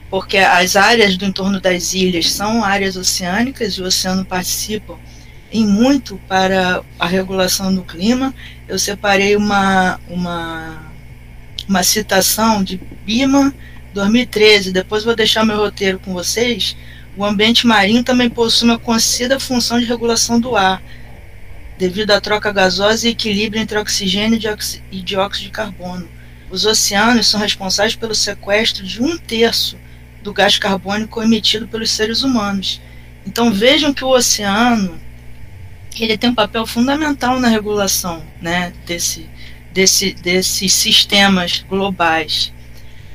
porque 0.09 0.37
as 0.37 0.75
áreas 0.75 1.15
do 1.15 1.25
entorno 1.25 1.61
das 1.61 1.93
ilhas 1.93 2.31
são 2.31 2.63
áreas 2.63 2.97
oceânicas 2.97 3.73
e 3.73 3.81
o 3.81 3.85
oceano 3.85 4.25
participa 4.25 4.97
em 5.51 5.65
muito 5.65 6.19
para 6.27 6.81
a 6.97 7.07
regulação 7.07 7.73
do 7.73 7.83
clima. 7.83 8.33
Eu 8.67 8.77
separei 8.77 9.35
uma, 9.35 9.99
uma, 10.07 10.91
uma 11.67 11.83
citação 11.83 12.63
de 12.63 12.79
Bima 13.05 13.53
2013, 13.93 14.71
depois 14.71 15.03
vou 15.03 15.15
deixar 15.15 15.45
meu 15.45 15.57
roteiro 15.57 15.99
com 15.99 16.13
vocês. 16.13 16.75
O 17.17 17.25
ambiente 17.25 17.65
marinho 17.65 18.03
também 18.03 18.29
possui 18.29 18.69
uma 18.69 18.79
conhecida 18.79 19.39
função 19.39 19.79
de 19.79 19.85
regulação 19.85 20.39
do 20.39 20.55
ar, 20.55 20.81
devido 21.77 22.11
à 22.11 22.21
troca 22.21 22.51
gasosa 22.51 23.07
e 23.07 23.11
equilíbrio 23.11 23.61
entre 23.61 23.77
oxigênio 23.77 24.39
e 24.91 25.01
dióxido 25.01 25.45
de 25.45 25.49
carbono. 25.49 26.07
Os 26.49 26.65
oceanos 26.65 27.27
são 27.27 27.39
responsáveis 27.39 27.95
pelo 27.95 28.15
sequestro 28.15 28.85
de 28.85 29.01
um 29.01 29.17
terço 29.17 29.77
do 30.21 30.33
gás 30.33 30.57
carbônico 30.57 31.21
emitido 31.21 31.67
pelos 31.67 31.91
seres 31.91 32.23
humanos. 32.23 32.81
Então 33.25 33.51
vejam 33.51 33.93
que 33.93 34.03
o 34.03 34.09
oceano 34.09 34.99
ele 35.97 36.17
tem 36.17 36.29
um 36.29 36.35
papel 36.35 36.65
fundamental 36.65 37.39
na 37.39 37.47
regulação 37.47 38.23
né, 38.41 38.73
desse, 38.85 39.29
desse, 39.73 40.13
desses 40.13 40.73
sistemas 40.73 41.65
globais. 41.67 42.53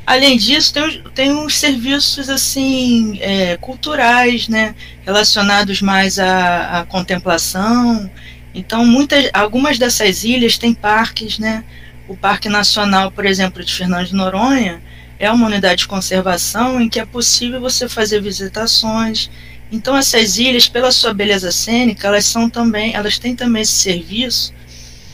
Além 0.07 0.37
disso, 0.37 0.73
tem, 0.73 1.03
tem 1.15 1.33
uns 1.33 1.57
serviços 1.57 2.29
assim 2.29 3.19
é, 3.21 3.57
culturais, 3.57 4.49
né, 4.49 4.75
relacionados 5.05 5.81
mais 5.81 6.19
à, 6.19 6.81
à, 6.81 6.85
contemplação. 6.85 8.11
Então, 8.55 8.85
muitas, 8.85 9.31
algumas 9.33 9.79
dessas 9.79 10.23
ilhas 10.25 10.59
têm 10.59 10.75
parques, 10.75 11.39
né? 11.39 11.65
O 12.07 12.15
Parque 12.15 12.51
Nacional, 12.51 13.11
por 13.11 13.25
exemplo, 13.25 13.65
de 13.65 13.73
Fernando 13.73 14.09
de 14.09 14.15
Noronha, 14.15 14.83
é 15.19 15.31
uma 15.31 15.47
unidade 15.47 15.81
de 15.81 15.89
conservação 15.89 16.81
em 16.81 16.89
que 16.89 17.01
é 17.01 17.07
possível 17.07 17.61
você 17.61 17.89
fazer 17.89 18.21
visitações, 18.21 19.31
então 19.71 19.97
essas 19.97 20.39
ilhas, 20.39 20.69
pela 20.69 20.93
sua 20.93 21.13
beleza 21.13 21.51
cênica, 21.51 22.07
elas 22.07 22.27
são 22.27 22.49
também, 22.49 22.95
elas 22.95 23.19
têm 23.19 23.35
também 23.35 23.63
esse 23.63 23.73
serviço 23.73 24.53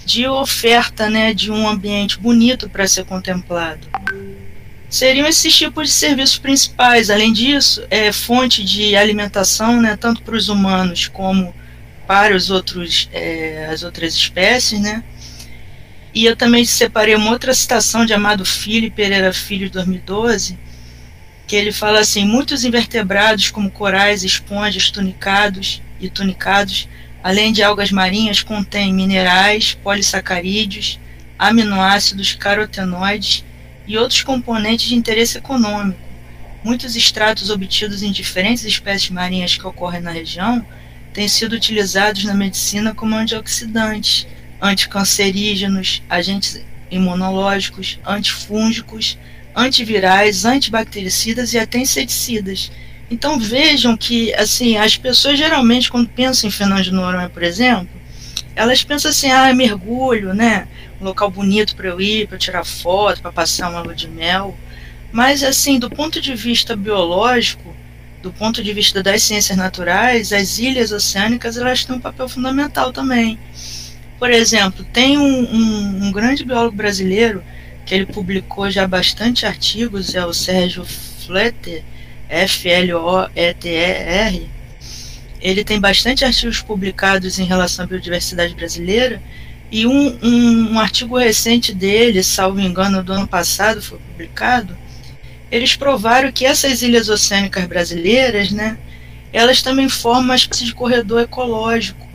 de 0.05 0.27
oferta, 0.27 1.09
né, 1.09 1.33
de 1.33 1.51
um 1.51 1.69
ambiente 1.69 2.19
bonito 2.19 2.69
para 2.69 2.87
ser 2.87 3.05
contemplado. 3.05 3.87
Seriam 4.89 5.27
esses 5.27 5.55
tipos 5.55 5.89
de 5.89 5.95
serviços 5.95 6.37
principais. 6.37 7.11
Além 7.11 7.33
disso, 7.33 7.87
é 7.89 8.11
fonte 8.11 8.65
de 8.65 8.97
alimentação, 8.97 9.81
né, 9.81 9.97
tanto 9.97 10.23
para 10.23 10.35
os 10.35 10.49
humanos 10.49 11.07
como 11.07 11.55
para 12.09 12.35
os 12.35 12.51
outros, 12.51 13.09
é, 13.13 13.69
as 13.71 13.85
outras 13.85 14.15
espécies, 14.15 14.81
né. 14.81 15.05
E 16.13 16.25
eu 16.25 16.35
também 16.35 16.65
separei 16.65 17.15
uma 17.15 17.31
outra 17.31 17.55
citação 17.55 18.05
de 18.05 18.13
Amado 18.13 18.45
Filho, 18.45 18.91
Pereira 18.91 19.33
Filho, 19.33 19.67
de 19.67 19.75
2012, 19.75 20.59
que 21.51 21.57
ele 21.57 21.73
fala 21.73 21.99
assim: 21.99 22.25
muitos 22.25 22.65
invertebrados, 22.65 23.51
como 23.51 23.73
corais, 23.73 24.23
esponjas, 24.23 24.89
tunicados 24.89 25.83
e 26.01 26.09
tunicados, 26.09 26.89
além 27.25 27.53
de 27.53 27.61
algas 27.61 27.91
marinhas, 27.91 28.41
contêm 28.41 28.95
minerais, 28.95 29.75
polissacarídeos, 29.75 31.01
aminoácidos, 31.37 32.37
carotenoides 32.37 33.45
e 33.85 33.99
outros 33.99 34.23
componentes 34.23 34.87
de 34.87 34.95
interesse 34.95 35.39
econômico. 35.39 35.99
Muitos 36.63 36.95
extratos 36.95 37.51
obtidos 37.51 38.05
em 38.05 38.13
diferentes 38.13 38.63
espécies 38.65 39.11
marinhas 39.11 39.57
que 39.57 39.67
ocorrem 39.67 40.01
na 40.01 40.13
região 40.13 40.65
têm 41.13 41.27
sido 41.27 41.55
utilizados 41.55 42.23
na 42.23 42.33
medicina 42.33 42.95
como 42.95 43.17
antioxidantes, 43.17 44.25
anticancerígenos, 44.63 46.01
agentes 46.09 46.65
imunológicos, 46.93 47.99
antifúngicos, 48.07 49.19
antivirais, 49.61 50.45
antibactericidas 50.45 51.53
e 51.53 51.59
até 51.59 51.79
inseticidas. 51.79 52.73
Então 53.11 53.39
vejam 53.39 53.97
que 53.97 54.33
assim 54.35 54.77
as 54.77 54.97
pessoas 54.97 55.39
geralmente 55.39 55.91
quando 55.91 56.09
pensam 56.09 56.49
em 56.49 56.53
Fernando 56.53 56.83
de 56.83 56.93
Noronha, 56.93 57.29
por 57.29 57.43
exemplo, 57.43 57.89
elas 58.55 58.83
pensam 58.83 59.11
assim, 59.11 59.31
ah, 59.31 59.53
mergulho, 59.55 60.35
né? 60.35 60.67
Um 61.01 61.05
local 61.05 61.31
bonito 61.31 61.75
para 61.77 61.89
eu 61.89 62.01
ir, 62.01 62.29
para 62.29 62.39
tirar 62.39 62.65
foto, 62.65 63.23
para 63.23 63.33
passar 63.33 63.71
uma 63.71 63.81
lua 63.81 63.95
de 63.95 64.09
mel. 64.09 64.57
Mas 65.13 65.43
assim, 65.43 65.79
do 65.79 65.91
ponto 65.91 66.21
de 66.21 66.35
vista 66.35 66.77
biológico, 66.77 67.75
do 68.23 68.33
ponto 68.33 68.63
de 68.63 68.73
vista 68.73 69.03
das 69.03 69.23
ciências 69.23 69.57
naturais, 69.57 70.33
as 70.33 70.59
ilhas 70.59 70.93
oceânicas 70.93 71.57
elas 71.57 71.85
têm 71.85 71.97
um 71.97 72.01
papel 72.01 72.29
fundamental 72.29 72.93
também. 72.93 73.39
Por 74.19 74.31
exemplo, 74.31 74.85
tem 74.93 75.17
um, 75.17 75.25
um, 75.25 76.05
um 76.05 76.13
grande 76.13 76.45
biólogo 76.45 76.77
brasileiro 76.77 77.43
que 77.91 77.95
ele 77.97 78.07
publicou 78.07 78.71
já 78.71 78.87
bastante 78.87 79.45
artigos, 79.45 80.15
é 80.15 80.25
o 80.25 80.33
Sérgio 80.33 80.85
Fletter, 81.27 81.83
F-L-O-E-T-E-R. 82.29 84.49
Ele 85.41 85.65
tem 85.65 85.81
bastante 85.81 86.25
artigos 86.25 86.63
publicados 86.63 87.41
em 87.41 87.45
relação 87.45 87.85
à 87.85 87.89
biodiversidade 87.89 88.55
brasileira, 88.55 89.21
e 89.73 89.89
um, 89.89 90.17
um, 90.23 90.75
um 90.75 90.79
artigo 90.79 91.19
recente 91.19 91.75
dele, 91.75 92.23
salvo 92.23 92.61
engano, 92.61 93.03
do 93.03 93.13
ano 93.13 93.27
passado, 93.27 93.83
foi 93.83 93.99
publicado, 93.99 94.79
eles 95.51 95.75
provaram 95.75 96.31
que 96.31 96.47
essas 96.47 96.83
ilhas 96.83 97.09
oceânicas 97.09 97.67
brasileiras, 97.67 98.53
né, 98.53 98.79
elas 99.33 99.63
também 99.63 99.89
formam 99.89 100.23
uma 100.23 100.37
espécie 100.37 100.65
de 100.65 100.75
corredor 100.75 101.23
ecológico. 101.23 102.09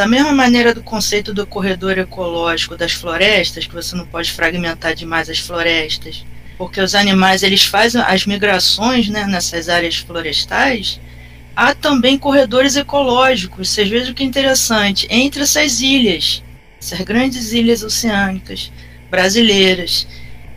Da 0.00 0.06
mesma 0.06 0.32
maneira 0.32 0.72
do 0.72 0.82
conceito 0.82 1.34
do 1.34 1.46
corredor 1.46 1.98
ecológico 1.98 2.74
das 2.74 2.92
florestas, 2.92 3.66
que 3.66 3.74
você 3.74 3.94
não 3.94 4.06
pode 4.06 4.32
fragmentar 4.32 4.94
demais 4.94 5.28
as 5.28 5.38
florestas, 5.38 6.24
porque 6.56 6.80
os 6.80 6.94
animais 6.94 7.42
eles 7.42 7.66
fazem 7.66 8.00
as 8.00 8.24
migrações 8.24 9.10
né, 9.10 9.26
nessas 9.26 9.68
áreas 9.68 9.96
florestais, 9.96 10.98
há 11.54 11.74
também 11.74 12.16
corredores 12.16 12.76
ecológicos. 12.76 13.68
Vocês 13.68 13.90
vejam 13.90 14.14
que 14.14 14.24
interessante, 14.24 15.06
entre 15.10 15.42
essas 15.42 15.82
ilhas, 15.82 16.42
essas 16.80 17.02
grandes 17.02 17.52
ilhas 17.52 17.82
oceânicas 17.82 18.72
brasileiras. 19.10 20.08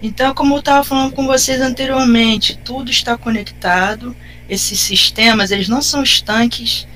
Então, 0.02 0.34
como 0.34 0.56
eu 0.56 0.60
estava 0.60 0.86
falando 0.86 1.12
com 1.12 1.28
vocês 1.28 1.60
anteriormente, 1.60 2.58
tudo 2.64 2.90
está 2.90 3.18
conectado. 3.18 4.16
Esses 4.48 4.80
sistemas, 4.80 5.52
eles 5.52 5.68
não 5.68 5.82
são 5.82 6.02
estanques. 6.02 6.88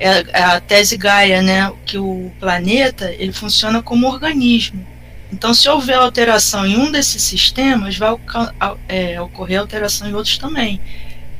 É, 0.00 0.24
é 0.32 0.42
a 0.42 0.60
tese 0.60 0.96
Gaia, 0.96 1.42
né, 1.42 1.70
que 1.84 1.98
o 1.98 2.32
planeta 2.40 3.12
ele 3.18 3.32
funciona 3.32 3.82
como 3.82 4.08
organismo. 4.08 4.84
Então, 5.30 5.54
se 5.54 5.68
houver 5.68 5.96
alteração 5.96 6.66
em 6.66 6.76
um 6.76 6.90
desses 6.90 7.22
sistemas, 7.22 7.96
vai 7.96 8.16
é, 8.88 9.20
ocorrer 9.20 9.60
alteração 9.60 10.08
em 10.08 10.14
outros 10.14 10.38
também. 10.38 10.80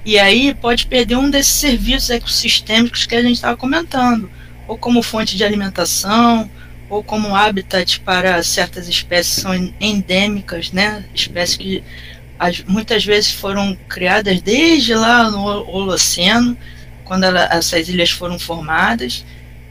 E 0.05 0.19
aí 0.19 0.55
pode 0.55 0.87
perder 0.87 1.17
um 1.17 1.29
desses 1.29 1.53
serviços 1.53 2.11
ecossistêmicos 2.11 3.07
que 3.07 3.15
a 3.15 3.23
gente 3.23 3.35
estava 3.35 3.57
comentando, 3.57 4.31
ou 4.69 4.79
como 4.79 5.03
fonte 5.03 5.37
de 5.37 5.45
alimentação, 5.45 6.49
ou 6.89 7.03
como 7.03 7.35
habitat 7.35 8.01
para 8.01 8.43
certas 8.43 8.89
espécies 8.89 9.37
que 9.37 9.41
são 9.41 9.73
endêmicas, 9.81 10.71
né? 10.71 11.05
Espécies 11.15 11.57
que 11.57 11.85
as, 12.39 12.63
muitas 12.65 13.05
vezes 13.05 13.31
foram 13.31 13.77
criadas 13.89 14.41
desde 14.41 14.95
lá 14.95 15.31
no 15.31 15.45
Holoceno, 15.45 16.57
quando 17.11 17.25
ela, 17.25 17.49
essas 17.51 17.89
ilhas 17.89 18.13
foram 18.13 18.39
formadas. 18.39 19.25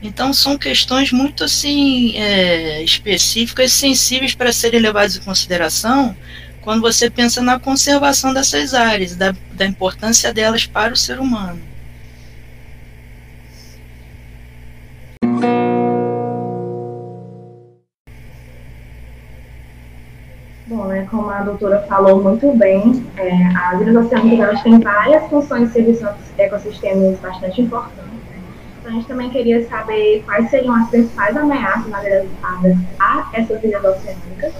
Então 0.03 0.33
são 0.33 0.57
questões 0.57 1.13
muito 1.13 1.45
assim 1.45 2.17
é, 2.17 2.83
específicas, 2.83 3.71
sensíveis 3.71 4.35
para 4.35 4.51
serem 4.51 4.81
levadas 4.81 5.15
em 5.15 5.21
consideração 5.21 6.17
quando 6.59 6.81
você 6.81 7.09
pensa 7.09 7.41
na 7.41 7.57
conservação 7.57 8.33
dessas 8.33 8.73
áreas, 8.73 9.15
da, 9.15 9.33
da 9.53 9.65
importância 9.65 10.33
delas 10.33 10.65
para 10.65 10.93
o 10.93 10.97
ser 10.97 11.17
humano. 11.17 11.61
Como 21.09 21.29
a 21.29 21.41
doutora 21.41 21.79
falou 21.87 22.21
muito 22.21 22.51
bem, 22.57 23.05
é, 23.17 23.31
as 23.55 23.81
ilhas 23.81 24.05
oceânicas 24.05 24.61
têm 24.61 24.79
várias 24.79 25.27
funções 25.29 25.69
e 25.69 25.73
serviços 25.73 26.07
ecossistemas 26.37 27.19
bastante 27.19 27.61
importantes. 27.61 28.03
Né? 28.29 28.41
Então, 28.79 28.91
a 28.91 28.95
gente 28.95 29.07
também 29.07 29.29
queria 29.29 29.67
saber 29.67 30.23
quais 30.25 30.49
seriam 30.49 30.75
as 30.75 30.89
principais 30.89 31.35
ameaças 31.35 31.85
relacionadas 31.85 32.77
a 32.99 33.29
essas 33.33 33.63
ilhas 33.63 33.83
oceânicas 33.83 34.53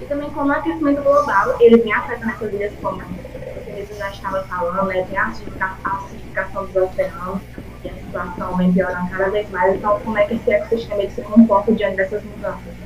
e 0.00 0.04
também 0.04 0.30
como 0.30 0.48
o 0.48 0.52
aquecimento 0.52 1.02
global 1.02 1.56
ele 1.60 1.78
vem 1.78 1.92
afetando 1.92 2.30
essas 2.30 2.52
ilhas, 2.52 2.72
como 2.82 2.98
você 2.98 3.94
já 3.94 4.10
estava 4.10 4.42
falando, 4.44 4.86
né, 4.88 5.04
tem 5.08 5.18
a 5.18 5.26
acidificação 5.26 6.66
dos 6.66 6.76
oceanos 6.76 7.40
e 7.84 7.88
a 7.88 7.94
situação 7.94 8.56
vem 8.56 8.72
piorando 8.72 9.10
cada 9.10 9.30
vez 9.30 9.50
mais. 9.50 9.74
Então, 9.74 10.00
como 10.00 10.18
é 10.18 10.24
que 10.24 10.34
esse 10.34 10.50
ecossistema 10.50 11.08
se 11.10 11.22
comporta 11.22 11.72
diante 11.72 11.96
dessas 11.96 12.22
mudanças? 12.24 12.85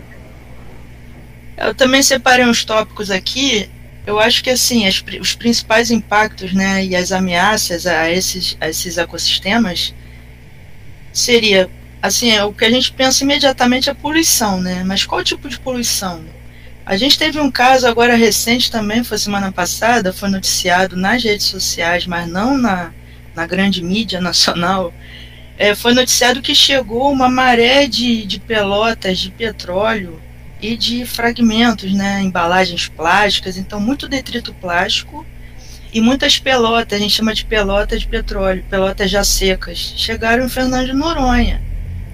Eu 1.61 1.75
também 1.75 2.03
separei 2.03 2.47
uns 2.47 2.65
tópicos 2.65 3.11
aqui. 3.11 3.69
Eu 4.07 4.19
acho 4.19 4.43
que 4.43 4.49
assim, 4.49 4.87
as, 4.87 5.05
os 5.21 5.35
principais 5.35 5.91
impactos 5.91 6.55
né, 6.55 6.85
e 6.85 6.97
as 6.97 7.13
ameaças 7.13 7.87
a 7.87 8.11
esses, 8.11 8.57
a 8.59 8.69
esses 8.71 8.97
ecossistemas 8.97 9.95
seria 11.13 11.69
assim, 12.01 12.31
é, 12.31 12.43
o 12.43 12.53
que 12.53 12.65
a 12.65 12.71
gente 12.71 12.91
pensa 12.93 13.23
imediatamente 13.23 13.91
é 13.91 13.93
a 13.93 13.95
poluição, 13.95 14.59
né? 14.59 14.83
Mas 14.85 15.05
qual 15.05 15.23
tipo 15.23 15.51
de 15.51 15.61
poluição? 15.61 16.25
A 16.87 16.97
gente 16.97 17.19
teve 17.19 17.39
um 17.39 17.51
caso 17.51 17.87
agora 17.87 18.17
recente 18.17 18.71
também, 18.71 19.05
foi 19.05 19.19
semana 19.19 19.53
passada, 19.53 20.15
foi 20.15 20.31
noticiado 20.31 20.97
nas 20.97 21.23
redes 21.23 21.47
sociais, 21.47 22.07
mas 22.07 22.27
não 22.27 22.57
na, 22.57 22.91
na 23.35 23.47
grande 23.47 23.85
mídia 23.85 24.19
nacional. 24.23 24.95
É, 25.59 25.75
foi 25.75 25.93
noticiado 25.93 26.41
que 26.41 26.55
chegou 26.55 27.13
uma 27.13 27.29
maré 27.29 27.87
de, 27.87 28.25
de 28.25 28.41
pelotas 28.41 29.19
de 29.19 29.31
petróleo 29.31 30.19
e 30.63 30.77
de 30.77 31.07
fragmentos, 31.07 31.93
né, 31.93 32.21
embalagens 32.21 32.89
plásticas, 32.89 33.57
então 33.57 33.81
muito 33.81 34.09
detrito 34.09 34.53
plástico 34.55 35.27
e 35.93 36.01
muitas 36.01 36.39
pelotas, 36.39 36.99
a 36.99 37.03
gente 37.03 37.15
chama 37.15 37.35
de 37.35 37.45
pelotas 37.45 38.01
de 38.01 38.07
petróleo, 38.07 38.65
pelotas 38.69 39.11
já 39.11 39.25
secas, 39.25 39.95
chegaram 39.97 40.45
em 40.45 40.49
Fernando 40.49 40.87
de 40.87 40.93
Noronha, 40.93 41.61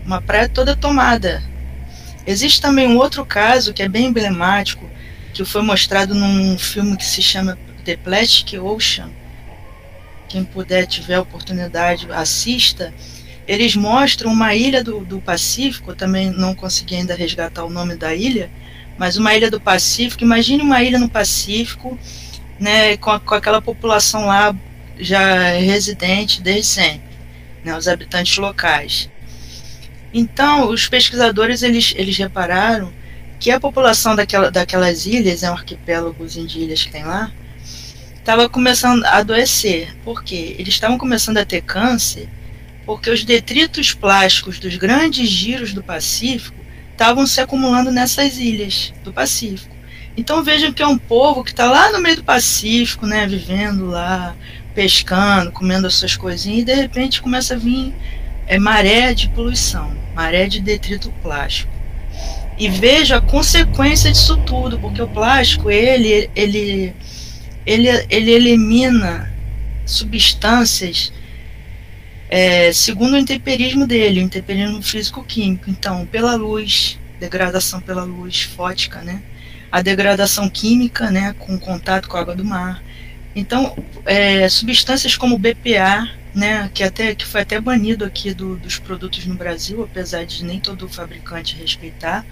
uma 0.05 0.23
praia 0.23 0.49
toda 0.49 0.77
tomada. 0.77 1.43
Existe 2.27 2.61
também 2.61 2.87
um 2.87 2.97
outro 2.97 3.25
caso 3.25 3.75
que 3.75 3.83
é 3.83 3.89
bem 3.89 4.07
emblemático, 4.07 4.89
que 5.35 5.45
foi 5.45 5.63
mostrado 5.63 6.15
num 6.15 6.57
filme 6.57 6.97
que 6.97 7.05
se 7.05 7.23
chama 7.23 7.59
The 7.85 7.97
Plastic 7.97 8.55
Ocean. 8.59 9.11
Quem 10.29 10.43
puder 10.43 10.87
tiver 10.87 11.19
oportunidade, 11.19 12.11
assista 12.11 12.93
eles 13.47 13.77
mostram 13.77 14.33
uma 14.33 14.55
ilha 14.55 14.83
do, 14.83 15.01
do 15.05 15.21
Pacífico, 15.21 15.95
também 15.95 16.31
não 16.31 16.55
consegui 16.55 16.97
ainda 16.97 17.15
resgatar 17.15 17.65
o 17.65 17.71
nome 17.71 17.95
da 17.95 18.15
ilha, 18.15 18.51
mas 18.99 19.17
uma 19.17 19.35
ilha 19.35 19.51
do 19.51 19.61
Pacífico. 19.61 20.25
Imagine 20.25 20.63
uma 20.63 20.83
ilha 20.83 20.99
no 20.99 21.09
Pacífico, 21.09 21.99
né, 22.59 22.97
com, 22.97 23.19
com 23.21 23.35
aquela 23.35 23.63
população 23.63 24.27
lá 24.27 24.55
já 24.99 25.51
residente 25.59 26.43
desde 26.43 26.67
sempre, 26.67 27.17
né, 27.65 27.77
os 27.77 27.87
habitantes 27.87 28.37
locais. 28.39 29.09
Então, 30.13 30.71
os 30.71 30.89
pesquisadores 30.89 31.63
eles, 31.63 31.95
eles 31.97 32.17
repararam 32.17 32.93
que 33.39 33.51
a 33.51 33.61
população 33.61 34.17
daquela, 34.17 34.51
daquelas 34.51 35.07
ilhas, 35.07 35.43
é 35.43 35.51
um 35.51 35.55
arquipélago 35.55 36.27
de 36.27 36.59
ilhas 36.59 36.83
que 36.83 36.91
tem 36.91 37.05
lá, 37.05 37.31
estava 38.17 38.49
começando 38.49 39.05
a 39.05 39.19
adoecer. 39.19 39.95
Por 40.03 40.25
quê? 40.25 40.57
Eles 40.59 40.75
estavam 40.75 40.99
começando 40.99 41.37
a 41.37 41.45
ter 41.45 41.61
câncer 41.61 42.29
porque 42.87 43.11
os 43.11 43.25
detritos 43.25 43.93
plásticos 43.93 44.61
dos 44.61 44.77
grandes 44.77 45.29
giros 45.29 45.75
do 45.75 45.83
Pacífico 45.83 46.57
estavam 46.93 47.27
se 47.27 47.41
acumulando 47.41 47.91
nessas 47.91 48.39
ilhas 48.39 48.95
do 49.03 49.13
Pacífico. 49.13 49.75
Então 50.17 50.43
vejam 50.43 50.73
que 50.73 50.83
é 50.83 50.87
um 50.87 50.97
povo 50.97 51.45
que 51.45 51.51
está 51.51 51.71
lá 51.71 51.93
no 51.93 52.01
meio 52.01 52.17
do 52.17 52.25
Pacífico, 52.25 53.05
né, 53.05 53.27
vivendo 53.27 53.87
lá, 53.87 54.35
pescando, 54.75 55.51
comendo 55.51 55.87
as 55.89 55.95
suas 55.95 56.17
coisinhas, 56.17 56.63
e 56.63 56.65
de 56.65 56.75
repente 56.75 57.21
começa 57.21 57.55
a 57.55 57.59
vir 57.59 57.93
é, 58.47 58.59
maré 58.59 59.13
de 59.13 59.29
poluição, 59.31 59.95
maré 60.15 60.47
de 60.47 60.61
detrito 60.61 61.13
plástico. 61.23 61.73
E 62.57 62.69
veja 62.69 63.17
a 63.17 63.21
consequência 63.21 64.11
disso 64.11 64.39
tudo, 64.47 64.79
porque 64.79 65.03
o 65.03 65.09
plástico 65.09 65.71
ele, 65.71 66.31
ele, 66.35 66.95
ele, 67.67 67.89
ele 68.09 68.31
elimina 68.31 69.31
substâncias 69.85 71.13
é, 72.29 72.73
segundo 72.73 73.15
o 73.15 73.19
intemperismo 73.19 73.87
dele, 73.87 74.21
o 74.21 74.23
intemperismo 74.25 74.83
físico-químico. 74.83 75.71
Então, 75.71 76.07
pela 76.07 76.35
luz, 76.35 76.99
degradação 77.21 77.81
pela 77.81 78.05
luz 78.05 78.43
fótica, 78.43 79.01
né? 79.03 79.23
A 79.71 79.83
degradação 79.83 80.49
química, 80.49 81.11
né? 81.11 81.35
Com 81.39 81.59
contato 81.59 82.09
com 82.09 82.17
a 82.17 82.21
água 82.21 82.35
do 82.35 82.45
mar. 82.45 82.83
Então, 83.35 83.77
é, 84.05 84.49
substâncias 84.49 85.17
como 85.17 85.39
BPA, 85.39 86.11
né, 86.37 86.71
que 86.75 86.83
até 86.83 87.15
que 87.15 87.25
foi 87.25 87.41
até 87.41 87.59
banido 87.59 88.05
aqui 88.05 88.35
do, 88.35 88.57
dos 88.57 88.79
produtos 88.79 89.25
no 89.25 89.35
Brasil, 89.35 89.83
apesar 89.83 90.27
de 90.27 90.45
nem 90.45 90.61
todo 90.61 90.87
fabricante 90.87 91.57
respeitar, 91.57 92.27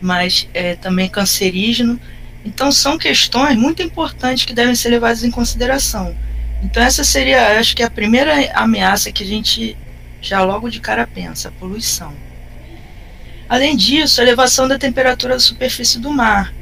mas 0.00 0.46
é 0.52 0.76
também 0.76 1.08
cancerígeno. 1.08 1.98
Então 2.44 2.70
são 2.70 2.98
questões 2.98 3.56
muito 3.56 3.82
importantes 3.82 4.44
que 4.44 4.52
devem 4.52 4.74
ser 4.74 4.90
levadas 4.90 5.24
em 5.24 5.30
consideração. 5.30 6.14
Então 6.64 6.82
essa 6.82 7.04
seria, 7.04 7.58
acho 7.58 7.76
que 7.76 7.82
a 7.82 7.90
primeira 7.90 8.50
ameaça 8.54 9.12
que 9.12 9.22
a 9.22 9.26
gente 9.26 9.76
já 10.22 10.42
logo 10.42 10.70
de 10.70 10.80
cara 10.80 11.06
pensa, 11.06 11.50
a 11.50 11.52
poluição. 11.52 12.14
Além 13.46 13.76
disso, 13.76 14.20
a 14.20 14.24
elevação 14.24 14.66
da 14.66 14.78
temperatura 14.78 15.34
da 15.34 15.40
superfície 15.40 15.98
do 15.98 16.10
mar, 16.10 16.54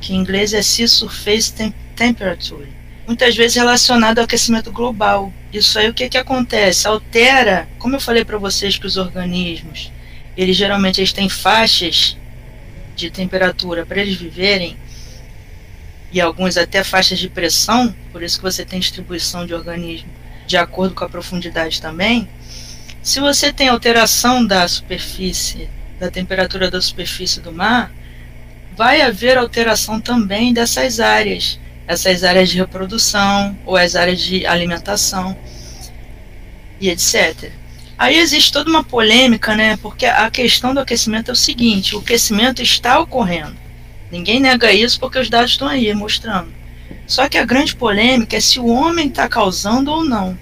que 0.00 0.14
em 0.14 0.16
inglês 0.16 0.54
é 0.54 0.62
Sea 0.62 0.88
Surface 0.88 1.52
Temperature, 1.94 2.66
muitas 3.06 3.36
vezes 3.36 3.56
relacionado 3.56 4.18
ao 4.18 4.24
aquecimento 4.24 4.72
global. 4.72 5.30
Isso 5.52 5.78
aí 5.78 5.90
o 5.90 5.94
que, 5.94 6.08
que 6.08 6.16
acontece? 6.16 6.88
Altera, 6.88 7.68
como 7.78 7.96
eu 7.96 8.00
falei 8.00 8.24
para 8.24 8.38
vocês 8.38 8.78
que 8.78 8.86
os 8.86 8.96
organismos, 8.96 9.92
eles 10.34 10.56
geralmente 10.56 10.98
eles 10.98 11.12
têm 11.12 11.28
faixas 11.28 12.16
de 12.96 13.10
temperatura 13.10 13.84
para 13.84 14.00
eles 14.00 14.16
viverem, 14.16 14.78
e 16.12 16.20
alguns 16.20 16.56
até 16.56 16.84
faixas 16.84 17.18
de 17.18 17.28
pressão, 17.28 17.94
por 18.12 18.22
isso 18.22 18.38
que 18.38 18.44
você 18.44 18.64
tem 18.64 18.78
distribuição 18.78 19.46
de 19.46 19.54
organismo 19.54 20.10
de 20.46 20.56
acordo 20.56 20.94
com 20.94 21.04
a 21.04 21.08
profundidade 21.08 21.80
também. 21.80 22.28
Se 23.02 23.20
você 23.20 23.52
tem 23.52 23.68
alteração 23.68 24.44
da 24.44 24.66
superfície, 24.68 25.68
da 25.98 26.10
temperatura 26.10 26.70
da 26.70 26.80
superfície 26.80 27.40
do 27.40 27.52
mar, 27.52 27.90
vai 28.76 29.00
haver 29.00 29.38
alteração 29.38 30.00
também 30.00 30.52
dessas 30.52 31.00
áreas, 31.00 31.58
essas 31.86 32.22
áreas 32.22 32.50
de 32.50 32.58
reprodução 32.58 33.56
ou 33.64 33.76
as 33.76 33.96
áreas 33.96 34.20
de 34.20 34.46
alimentação 34.46 35.36
e 36.80 36.90
etc. 36.90 37.50
Aí 37.98 38.18
existe 38.18 38.52
toda 38.52 38.68
uma 38.68 38.82
polêmica, 38.82 39.54
né? 39.54 39.76
Porque 39.76 40.06
a 40.06 40.30
questão 40.30 40.74
do 40.74 40.80
aquecimento 40.80 41.30
é 41.30 41.32
o 41.32 41.36
seguinte: 41.36 41.94
o 41.94 42.00
aquecimento 42.00 42.60
está 42.60 42.98
ocorrendo. 42.98 43.61
Ninguém 44.12 44.40
nega 44.40 44.70
isso 44.70 45.00
porque 45.00 45.18
os 45.18 45.30
dados 45.30 45.52
estão 45.52 45.66
aí 45.66 45.92
mostrando. 45.94 46.52
Só 47.06 47.30
que 47.30 47.38
a 47.38 47.46
grande 47.46 47.74
polêmica 47.74 48.36
é 48.36 48.40
se 48.40 48.60
o 48.60 48.66
homem 48.66 49.08
está 49.08 49.26
causando 49.26 49.90
ou 49.90 50.04
não. 50.04 50.38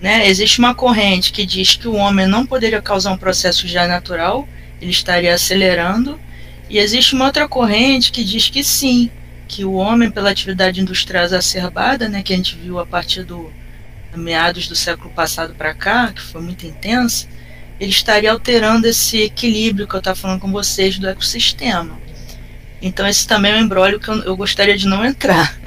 Né? 0.00 0.26
Existe 0.26 0.58
uma 0.58 0.74
corrente 0.74 1.30
que 1.30 1.44
diz 1.44 1.76
que 1.76 1.86
o 1.86 1.96
homem 1.96 2.26
não 2.26 2.46
poderia 2.46 2.80
causar 2.80 3.12
um 3.12 3.18
processo 3.18 3.68
já 3.68 3.86
natural, 3.86 4.48
ele 4.80 4.90
estaria 4.90 5.34
acelerando, 5.34 6.18
e 6.68 6.78
existe 6.78 7.14
uma 7.14 7.26
outra 7.26 7.46
corrente 7.46 8.10
que 8.10 8.24
diz 8.24 8.48
que 8.48 8.64
sim, 8.64 9.10
que 9.46 9.66
o 9.66 9.74
homem, 9.74 10.10
pela 10.10 10.30
atividade 10.30 10.80
industrial 10.80 11.24
exacerbada, 11.24 12.08
né, 12.08 12.22
que 12.22 12.32
a 12.32 12.36
gente 12.36 12.56
viu 12.56 12.78
a 12.78 12.86
partir 12.86 13.22
do 13.22 13.52
meados 14.16 14.66
do 14.66 14.74
século 14.74 15.10
passado 15.10 15.54
para 15.54 15.74
cá, 15.74 16.10
que 16.10 16.22
foi 16.22 16.40
muito 16.40 16.66
intensa, 16.66 17.28
ele 17.78 17.90
estaria 17.90 18.32
alterando 18.32 18.86
esse 18.86 19.20
equilíbrio 19.20 19.86
que 19.86 19.94
eu 19.94 19.98
estava 19.98 20.16
falando 20.16 20.40
com 20.40 20.50
vocês 20.50 20.98
do 20.98 21.06
ecossistema. 21.06 22.03
Então 22.84 23.08
esse 23.08 23.26
também 23.26 23.50
é 23.50 23.56
um 23.56 23.60
embrólio 23.60 23.98
que 23.98 24.08
eu, 24.08 24.22
eu 24.24 24.36
gostaria 24.36 24.76
de 24.76 24.86
não 24.86 25.02
entrar. 25.02 25.58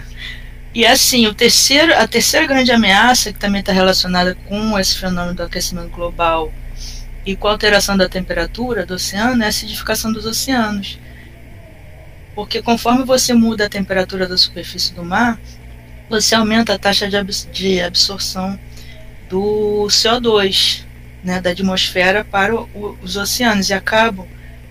E 0.72 0.86
assim, 0.86 1.26
o 1.26 1.34
terceiro, 1.34 1.92
a 1.98 2.08
terceira 2.08 2.46
grande 2.46 2.72
ameaça, 2.72 3.34
que 3.34 3.40
também 3.40 3.62
está 3.62 3.74
relacionada 3.74 4.36
com 4.48 4.78
esse 4.78 5.00
fenômeno 5.00 5.34
do 5.34 5.42
aquecimento 5.42 5.90
global 5.90 6.54
e 7.26 7.36
com 7.36 7.48
a 7.48 7.52
alteração 7.52 7.98
da 7.98 8.08
temperatura 8.08 8.86
do 8.86 8.94
oceano, 8.94 9.42
é 9.42 9.48
a 9.48 9.50
acidificação 9.50 10.14
dos 10.14 10.28
oceanos. 10.28 11.00
Porque 12.36 12.62
conforme 12.62 13.04
você 13.04 13.34
muda 13.34 13.66
a 13.66 13.70
temperatura 13.70 14.28
da 14.28 14.38
superfície 14.38 14.94
do 14.94 15.04
mar, 15.04 15.40
você 16.08 16.36
aumenta 16.36 16.76
a 16.76 16.78
taxa 16.78 17.10
de, 17.10 17.18
de 17.52 17.82
absorção 17.82 18.60
do 19.28 19.88
CO2 19.90 20.86
né, 21.24 21.42
da 21.42 21.50
atmosfera 21.50 22.24
para 22.24 22.54
o, 22.56 22.96
os 23.02 23.18
oceanos 23.18 23.72
e 23.72 23.74
acabam 23.74 24.28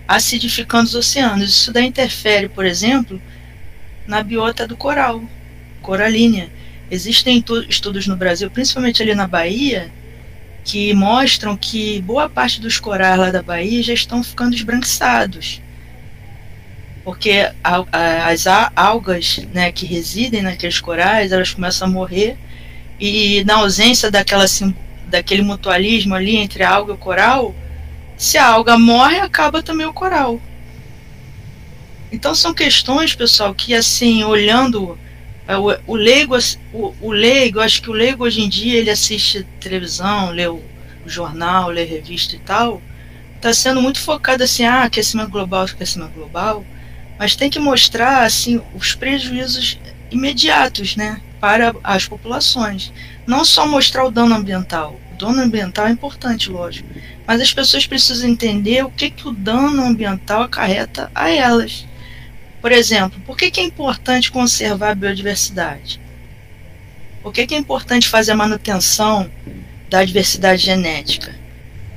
acidificando 0.07 0.85
os 0.85 0.95
oceanos. 0.95 1.49
Isso 1.49 1.71
daí 1.71 1.85
interfere, 1.85 2.47
por 2.47 2.65
exemplo, 2.65 3.21
na 4.05 4.23
biota 4.23 4.67
do 4.67 4.77
coral 4.77 5.23
coralínea. 5.81 6.49
Existem 6.89 7.43
estudos 7.69 8.07
no 8.07 8.15
Brasil, 8.15 8.49
principalmente 8.49 9.01
ali 9.01 9.13
na 9.13 9.27
Bahia, 9.27 9.91
que 10.63 10.93
mostram 10.93 11.55
que 11.55 12.01
boa 12.01 12.29
parte 12.29 12.59
dos 12.59 12.79
corais 12.79 13.19
lá 13.19 13.31
da 13.31 13.41
Bahia 13.41 13.83
já 13.83 13.93
estão 13.93 14.23
ficando 14.23 14.55
esbranquiçados. 14.55 15.61
Porque 17.03 17.49
as 17.63 18.45
algas 18.75 19.39
né, 19.53 19.71
que 19.71 19.85
residem 19.85 20.41
naqueles 20.41 20.81
corais, 20.81 21.31
elas 21.31 21.53
começam 21.53 21.87
a 21.87 21.91
morrer 21.91 22.37
e 22.99 23.43
na 23.45 23.55
ausência 23.57 24.11
daquela, 24.11 24.45
daquele 25.07 25.41
mutualismo 25.41 26.15
ali 26.15 26.35
entre 26.35 26.63
a 26.63 26.69
alga 26.69 26.91
e 26.91 26.95
o 26.95 26.97
coral, 26.97 27.55
se 28.17 28.37
a 28.37 28.47
alga 28.47 28.77
morre, 28.77 29.19
acaba 29.19 29.61
também 29.61 29.85
o 29.85 29.93
coral. 29.93 30.41
Então 32.11 32.33
são 32.33 32.53
questões, 32.53 33.13
pessoal, 33.13 33.53
que 33.53 33.73
assim, 33.73 34.23
olhando 34.23 34.97
é, 35.47 35.55
o, 35.57 35.95
leigo, 35.95 36.35
o 36.73 37.11
leigo, 37.11 37.59
acho 37.59 37.81
que 37.81 37.89
o 37.89 37.93
leigo 37.93 38.25
hoje 38.25 38.41
em 38.41 38.49
dia 38.49 38.79
ele 38.79 38.89
assiste 38.89 39.45
televisão, 39.59 40.31
lê 40.31 40.47
o, 40.47 40.61
o 41.05 41.09
jornal, 41.09 41.69
lê 41.69 41.83
revista 41.85 42.35
e 42.35 42.39
tal, 42.39 42.81
está 43.35 43.53
sendo 43.53 43.81
muito 43.81 43.99
focado 43.99 44.43
assim, 44.43 44.65
ah, 44.65 44.83
aquecimento 44.83 45.29
global, 45.29 45.63
aquecimento 45.63 46.13
global, 46.13 46.65
mas 47.17 47.35
tem 47.35 47.49
que 47.49 47.59
mostrar 47.59 48.23
assim 48.23 48.61
os 48.73 48.93
prejuízos 48.93 49.79
imediatos, 50.11 50.95
né, 50.95 51.21
para 51.39 51.73
as 51.83 52.05
populações. 52.05 52.91
Não 53.25 53.45
só 53.45 53.67
mostrar 53.67 54.05
o 54.05 54.11
dano 54.11 54.35
ambiental. 54.35 54.99
Dano 55.17 55.41
ambiental 55.41 55.87
é 55.87 55.91
importante, 55.91 56.49
lógico, 56.49 56.87
mas 57.25 57.41
as 57.41 57.53
pessoas 57.53 57.87
precisam 57.87 58.29
entender 58.29 58.85
o 58.85 58.91
que, 58.91 59.09
que 59.09 59.27
o 59.27 59.31
dano 59.31 59.83
ambiental 59.83 60.43
acarreta 60.43 61.11
a 61.13 61.29
elas. 61.29 61.85
Por 62.61 62.71
exemplo, 62.71 63.19
por 63.25 63.35
que, 63.35 63.49
que 63.49 63.59
é 63.59 63.63
importante 63.63 64.31
conservar 64.31 64.91
a 64.91 64.95
biodiversidade? 64.95 65.99
Por 67.23 67.33
que, 67.33 67.47
que 67.47 67.55
é 67.55 67.57
importante 67.57 68.07
fazer 68.07 68.31
a 68.31 68.35
manutenção 68.35 69.29
da 69.89 70.03
diversidade 70.03 70.61
genética? 70.61 71.35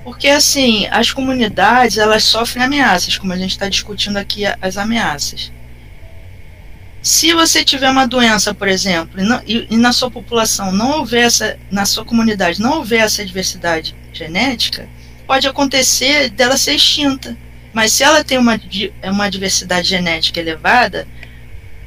Porque 0.03 0.29
assim, 0.29 0.87
as 0.91 1.13
comunidades 1.13 1.99
elas 1.99 2.25
sofrem 2.25 2.65
ameaças, 2.65 3.19
como 3.19 3.33
a 3.33 3.37
gente 3.37 3.53
está 3.53 3.69
discutindo 3.69 4.17
aqui 4.17 4.45
as 4.61 4.77
ameaças. 4.77 5.53
Se 7.03 7.33
você 7.33 7.65
tiver 7.65 7.89
uma 7.89 8.07
doença, 8.07 8.53
por 8.53 8.69
exemplo, 8.69 9.21
e, 9.21 9.25
não, 9.25 9.41
e, 9.47 9.67
e, 9.71 9.77
na 9.77 9.93
sua 9.93 10.11
população 10.11 10.71
não 10.71 10.99
houver 10.99 11.25
essa, 11.25 11.59
na 11.71 11.87
sua 11.87 12.05
comunidade 12.05 12.61
não 12.61 12.79
houver 12.79 13.01
essa 13.01 13.25
diversidade 13.25 13.97
genética, 14.13 14.87
pode 15.27 15.49
acontecer 15.49 16.29
dela 16.29 16.59
ser 16.59 16.75
extinta. 16.75 17.37
Mas 17.73 17.93
se 17.93 18.03
ela 18.03 18.23
tem 18.23 18.37
uma, 18.37 18.61
uma 19.05 19.31
diversidade 19.31 19.89
genética 19.89 20.41
elevada, 20.41 21.07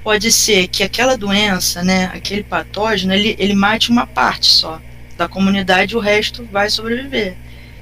pode 0.03 0.31
ser 0.31 0.67
que 0.67 0.81
aquela 0.81 1.15
doença, 1.15 1.83
né, 1.83 2.05
aquele 2.13 2.43
patógeno, 2.43 3.13
ele, 3.13 3.35
ele 3.37 3.53
mate 3.53 3.91
uma 3.91 4.07
parte 4.07 4.47
só 4.47 4.81
da 5.17 5.27
comunidade 5.27 5.95
o 5.95 5.99
resto 5.99 6.47
vai 6.51 6.69
sobreviver. 6.69 7.35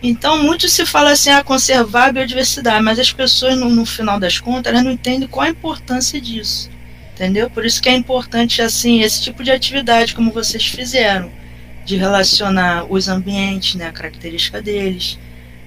Então, 0.04 0.41
muito 0.41 0.67
se 0.67 0.86
fala 0.86 1.12
assim, 1.12 1.30
ah, 1.30 1.44
conservar 1.44 2.08
a 2.08 2.12
biodiversidade, 2.12 2.84
mas 2.84 3.00
as 3.00 3.13
pessoas, 3.13 3.56
no, 3.58 3.70
no 3.70 3.86
final 3.86 4.20
das 4.20 4.39
contas, 4.39 4.74
elas 4.74 4.84
não 4.84 4.91
entendem 4.91 5.28
qual 5.28 5.46
a 5.46 5.50
importância 5.50 6.20
disso. 6.20 6.70
Entendeu? 7.21 7.51
Por 7.51 7.63
isso 7.63 7.79
que 7.79 7.88
é 7.88 7.95
importante, 7.95 8.63
assim, 8.63 9.01
esse 9.01 9.21
tipo 9.21 9.43
de 9.43 9.51
atividade, 9.51 10.15
como 10.15 10.31
vocês 10.31 10.65
fizeram, 10.65 11.31
de 11.86 11.95
relacionar 11.95 12.91
os 12.91 13.07
ambientes, 13.07 13.75
né, 13.75 13.86
a 13.86 13.91
característica 13.91 14.60
deles, 14.60 15.19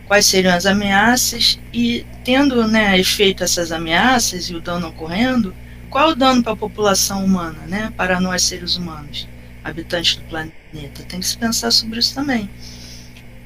quais 0.09 0.27
seriam 0.27 0.53
as 0.53 0.67
ameaças 0.67 1.61
e, 1.73 2.05
tendo 2.25 2.67
né, 2.67 2.99
efeito 2.99 3.45
essas 3.45 3.71
ameaças 3.71 4.51
e 4.51 4.57
o 4.57 4.61
dano 4.61 4.89
ocorrendo, 4.89 5.55
qual 5.89 6.09
o 6.09 6.17
dano 6.17 6.43
para 6.43 6.55
a 6.55 6.57
população 6.57 7.25
humana, 7.25 7.61
né, 7.69 7.93
para 7.97 8.21
nós 8.21 8.43
seres 8.43 8.75
humanos, 8.75 9.29
habitantes 9.63 10.17
do 10.17 10.23
planeta? 10.23 11.05
Tem 11.07 11.21
que 11.21 11.27
se 11.27 11.39
pensar 11.39 11.71
sobre 11.71 12.01
isso 12.01 12.17
também. 12.17 12.51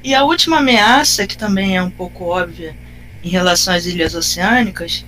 E 0.03 0.15
a 0.15 0.23
última 0.23 0.57
ameaça, 0.57 1.27
que 1.27 1.37
também 1.37 1.77
é 1.77 1.83
um 1.83 1.91
pouco 1.91 2.23
óbvia 2.23 2.75
em 3.23 3.29
relação 3.29 3.71
às 3.71 3.85
ilhas 3.85 4.15
oceânicas, 4.15 5.05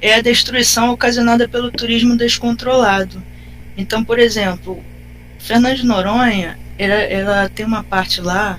é 0.00 0.14
a 0.14 0.20
destruição 0.20 0.90
ocasionada 0.90 1.48
pelo 1.48 1.70
turismo 1.70 2.16
descontrolado. 2.16 3.22
Então, 3.76 4.04
por 4.04 4.18
exemplo, 4.18 4.82
Fernando 5.38 5.76
de 5.76 5.86
Noronha, 5.86 6.58
ela, 6.78 6.94
ela 6.94 7.48
tem 7.48 7.66
uma 7.66 7.84
parte 7.84 8.20
lá 8.20 8.58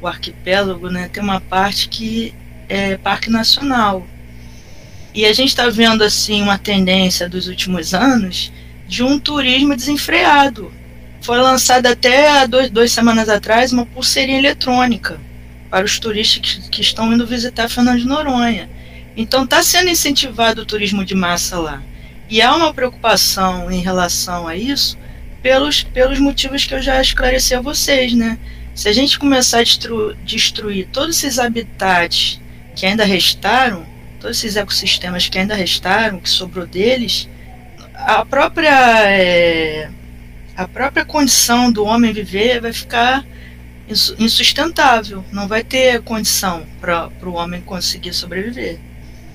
o 0.00 0.06
arquipélago, 0.06 0.88
né, 0.88 1.08
tem 1.12 1.22
uma 1.22 1.40
parte 1.40 1.88
que 1.88 2.34
é 2.68 2.96
parque 2.96 3.30
nacional. 3.30 4.06
E 5.12 5.26
a 5.26 5.32
gente 5.32 5.48
está 5.48 5.68
vendo 5.68 6.02
assim 6.02 6.42
uma 6.42 6.56
tendência 6.56 7.28
dos 7.28 7.48
últimos 7.48 7.92
anos 7.92 8.52
de 8.86 9.02
um 9.02 9.18
turismo 9.18 9.76
desenfreado. 9.76 10.72
Foi 11.20 11.38
lançada 11.38 11.90
até 11.90 12.46
dois, 12.46 12.70
duas 12.70 12.92
semanas 12.92 13.28
atrás 13.28 13.72
uma 13.72 13.84
pulseirinha 13.84 14.38
eletrônica 14.38 15.20
para 15.68 15.84
os 15.84 15.98
turistas 15.98 16.40
que, 16.40 16.70
que 16.70 16.80
estão 16.80 17.12
indo 17.12 17.26
visitar 17.26 17.68
Fernando 17.68 17.98
de 17.98 18.06
Noronha. 18.06 18.70
Então 19.16 19.44
está 19.44 19.62
sendo 19.62 19.90
incentivado 19.90 20.62
o 20.62 20.66
turismo 20.66 21.04
de 21.04 21.14
massa 21.14 21.58
lá. 21.58 21.82
E 22.28 22.40
há 22.40 22.54
uma 22.54 22.72
preocupação 22.72 23.70
em 23.70 23.80
relação 23.80 24.46
a 24.46 24.56
isso, 24.56 24.96
pelos, 25.42 25.82
pelos 25.82 26.18
motivos 26.18 26.64
que 26.64 26.74
eu 26.74 26.82
já 26.82 27.00
esclareci 27.00 27.54
a 27.54 27.60
vocês, 27.60 28.12
né? 28.14 28.38
Se 28.74 28.88
a 28.88 28.92
gente 28.92 29.18
começar 29.18 29.58
a 29.58 29.62
destru, 29.62 30.14
destruir 30.24 30.88
todos 30.92 31.16
esses 31.16 31.38
habitats 31.38 32.40
que 32.76 32.86
ainda 32.86 33.04
restaram, 33.04 33.84
todos 34.20 34.38
esses 34.38 34.56
ecossistemas 34.56 35.28
que 35.28 35.38
ainda 35.38 35.54
restaram, 35.54 36.20
que 36.20 36.30
sobrou 36.30 36.66
deles, 36.66 37.28
a 37.94 38.24
própria 38.24 39.10
é, 39.10 39.90
a 40.56 40.68
própria 40.68 41.04
condição 41.04 41.72
do 41.72 41.84
homem 41.84 42.12
viver 42.12 42.60
vai 42.60 42.72
ficar 42.72 43.26
insustentável, 44.18 45.24
não 45.32 45.48
vai 45.48 45.64
ter 45.64 46.00
condição 46.02 46.64
para 46.80 47.10
o 47.22 47.32
homem 47.32 47.60
conseguir 47.60 48.12
sobreviver. 48.12 48.78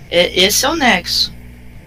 É, 0.10 0.40
esse 0.40 0.66
é 0.66 0.70
o 0.70 0.76
nexo. 0.76 1.34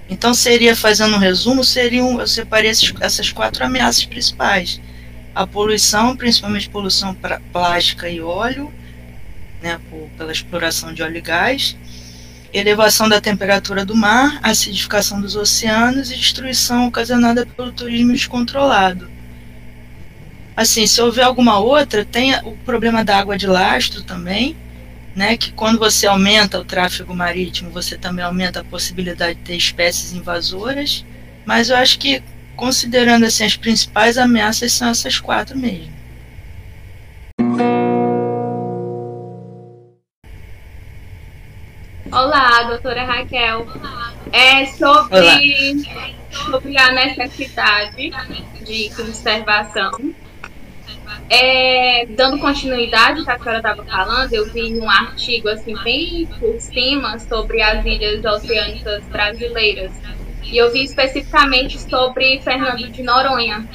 Então 0.09 0.33
seria, 0.33 0.75
fazendo 0.75 1.17
um 1.17 1.19
resumo, 1.19 1.63
seriam, 1.63 2.19
eu 2.19 2.27
separei 2.27 2.71
esses, 2.71 2.93
essas 3.01 3.31
quatro 3.31 3.65
ameaças 3.65 4.05
principais. 4.05 4.81
A 5.35 5.47
poluição, 5.47 6.17
principalmente 6.17 6.69
poluição 6.69 7.17
plástica 7.53 8.09
e 8.09 8.21
óleo, 8.21 8.73
né, 9.63 9.79
por, 9.91 10.09
pela 10.17 10.33
exploração 10.33 10.93
de 10.93 11.03
óleo 11.03 11.19
e 11.19 11.21
gás, 11.21 11.77
elevação 12.53 13.09
da 13.09 13.21
temperatura 13.21 13.85
do 13.85 13.95
mar, 13.95 14.41
acidificação 14.43 15.21
dos 15.21 15.37
oceanos 15.37 16.11
e 16.11 16.17
destruição 16.17 16.89
ocasionada 16.89 17.45
pelo 17.45 17.71
turismo 17.71 18.13
descontrolado. 18.13 19.11
Assim, 20.57 20.87
se 20.87 21.01
houver 21.01 21.25
alguma 21.25 21.59
outra, 21.59 22.05
tem 22.05 22.35
o 22.41 22.57
problema 22.65 23.05
da 23.05 23.19
água 23.19 23.37
de 23.37 23.47
lastro 23.47 24.03
também, 24.03 24.57
né, 25.19 25.37
que 25.37 25.53
quando 25.53 25.81
você 25.81 26.07
aumenta 26.07 26.61
o 26.61 26.65
tráfego 26.65 27.13
marítimo, 27.13 27.71
você 27.71 27.99
também 27.99 28.25
aumenta 28.25 28.61
a 28.61 28.65
possibilidade 28.65 29.35
de 29.35 29.45
ter 29.45 29.57
espécies 29.57 30.13
invasoras, 30.13 31.05
mas 31.45 31.71
eu 31.71 31.77
acho 31.77 31.99
que, 31.99 32.23
considerando 32.55 33.27
assim, 33.27 33.45
as 33.45 33.57
principais 33.57 34.17
ameaças 34.17 34.73
são 34.73 34.89
essas 34.89 35.19
quatro 35.19 35.59
mesmo. 35.59 35.93
Olá, 42.13 42.63
doutora 42.69 43.05
Raquel. 43.05 43.67
É 44.33 44.67
sobre, 44.67 45.83
sobre 46.45 46.79
a 46.79 46.93
necessidade 46.93 48.13
de 48.65 48.91
conservação. 48.95 49.91
É, 51.31 52.07
dando 52.07 52.39
continuidade 52.39 53.21
ao 53.21 53.25
que 53.25 53.31
a 53.31 53.39
senhora 53.39 53.59
estava 53.59 53.85
falando, 53.85 54.33
eu 54.33 54.51
vi 54.51 54.79
um 54.79 54.89
artigo 54.89 55.49
assim 55.49 55.75
bem 55.83 56.29
por 56.39 56.59
cima 56.61 57.19
sobre 57.19 57.63
as 57.63 57.85
ilhas 57.85 58.25
oceânicas 58.25 59.05
brasileiras. 59.07 59.93
E 60.45 60.57
eu 60.57 60.73
vi 60.73 60.85
especificamente 60.85 61.79
sobre 61.79 62.41
Fernando 62.41 62.89
de 62.89 63.03
Noronha, 63.03 63.69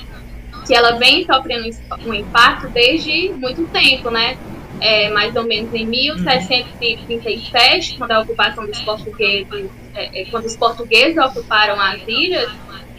que 0.65 0.73
ela 0.73 0.97
vem 0.97 1.25
sofrendo 1.25 1.69
um 2.05 2.13
impacto 2.13 2.67
desde 2.69 3.29
muito 3.33 3.63
tempo, 3.71 4.09
né? 4.09 4.37
é, 4.83 5.09
mais 5.09 5.35
ou 5.35 5.43
menos 5.43 5.73
em 5.73 5.85
1737, 5.85 7.97
quando 7.97 8.11
a 8.11 8.19
ocupação 8.19 8.65
dos 8.65 8.79
portugueses, 8.81 9.71
é, 9.95 10.21
é, 10.21 10.25
quando 10.25 10.45
os 10.45 10.57
portugueses 10.57 11.17
ocuparam 11.17 11.79
as 11.79 12.01
ilhas, 12.05 12.51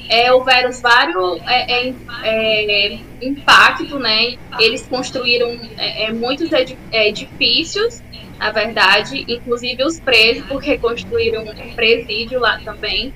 é, 0.09 0.33
houveram 0.33 0.71
vários 0.73 1.41
é, 1.47 1.89
é, 1.89 1.95
é, 2.25 2.99
impactos, 3.23 3.91
né? 4.01 4.37
Eles 4.59 4.87
construíram 4.87 5.59
muitos 6.15 6.51
edifícios, 6.93 8.03
na 8.39 8.51
verdade, 8.51 9.25
inclusive 9.29 9.83
os 9.85 10.01
presos, 10.01 10.45
porque 10.47 10.79
construíram 10.79 11.43
um 11.43 11.75
presídio 11.75 12.41
lá 12.41 12.61
também. 12.65 13.13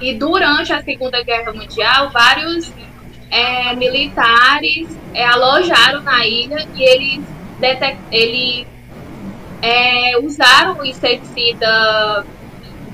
E 0.00 0.14
durante 0.14 0.72
a 0.72 0.82
Segunda 0.82 1.22
Guerra 1.22 1.52
Mundial, 1.52 2.10
vários 2.10 2.72
militares 3.76 4.86
alojaram 5.32 6.02
na 6.02 6.26
ilha 6.26 6.66
e 6.74 6.82
eles 6.82 7.24
ele 8.12 8.66
é, 9.62 10.18
usaram 10.18 10.78
o 10.78 10.84
inseticida 10.84 12.26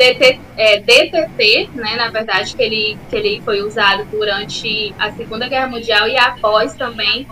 DT, 0.01 0.41
é, 0.57 0.81
DTT, 0.81 1.69
né, 1.75 1.95
na 1.97 2.09
verdade, 2.09 2.57
que 2.57 2.63
ele, 2.63 2.99
que 3.11 3.17
ele 3.17 3.43
foi 3.45 3.61
usado 3.61 4.07
durante 4.11 4.95
a 4.99 5.13
Segunda 5.13 5.47
Guerra 5.47 5.67
Mundial 5.67 6.09
e 6.09 6.17
após 6.17 6.75
também. 6.75 7.27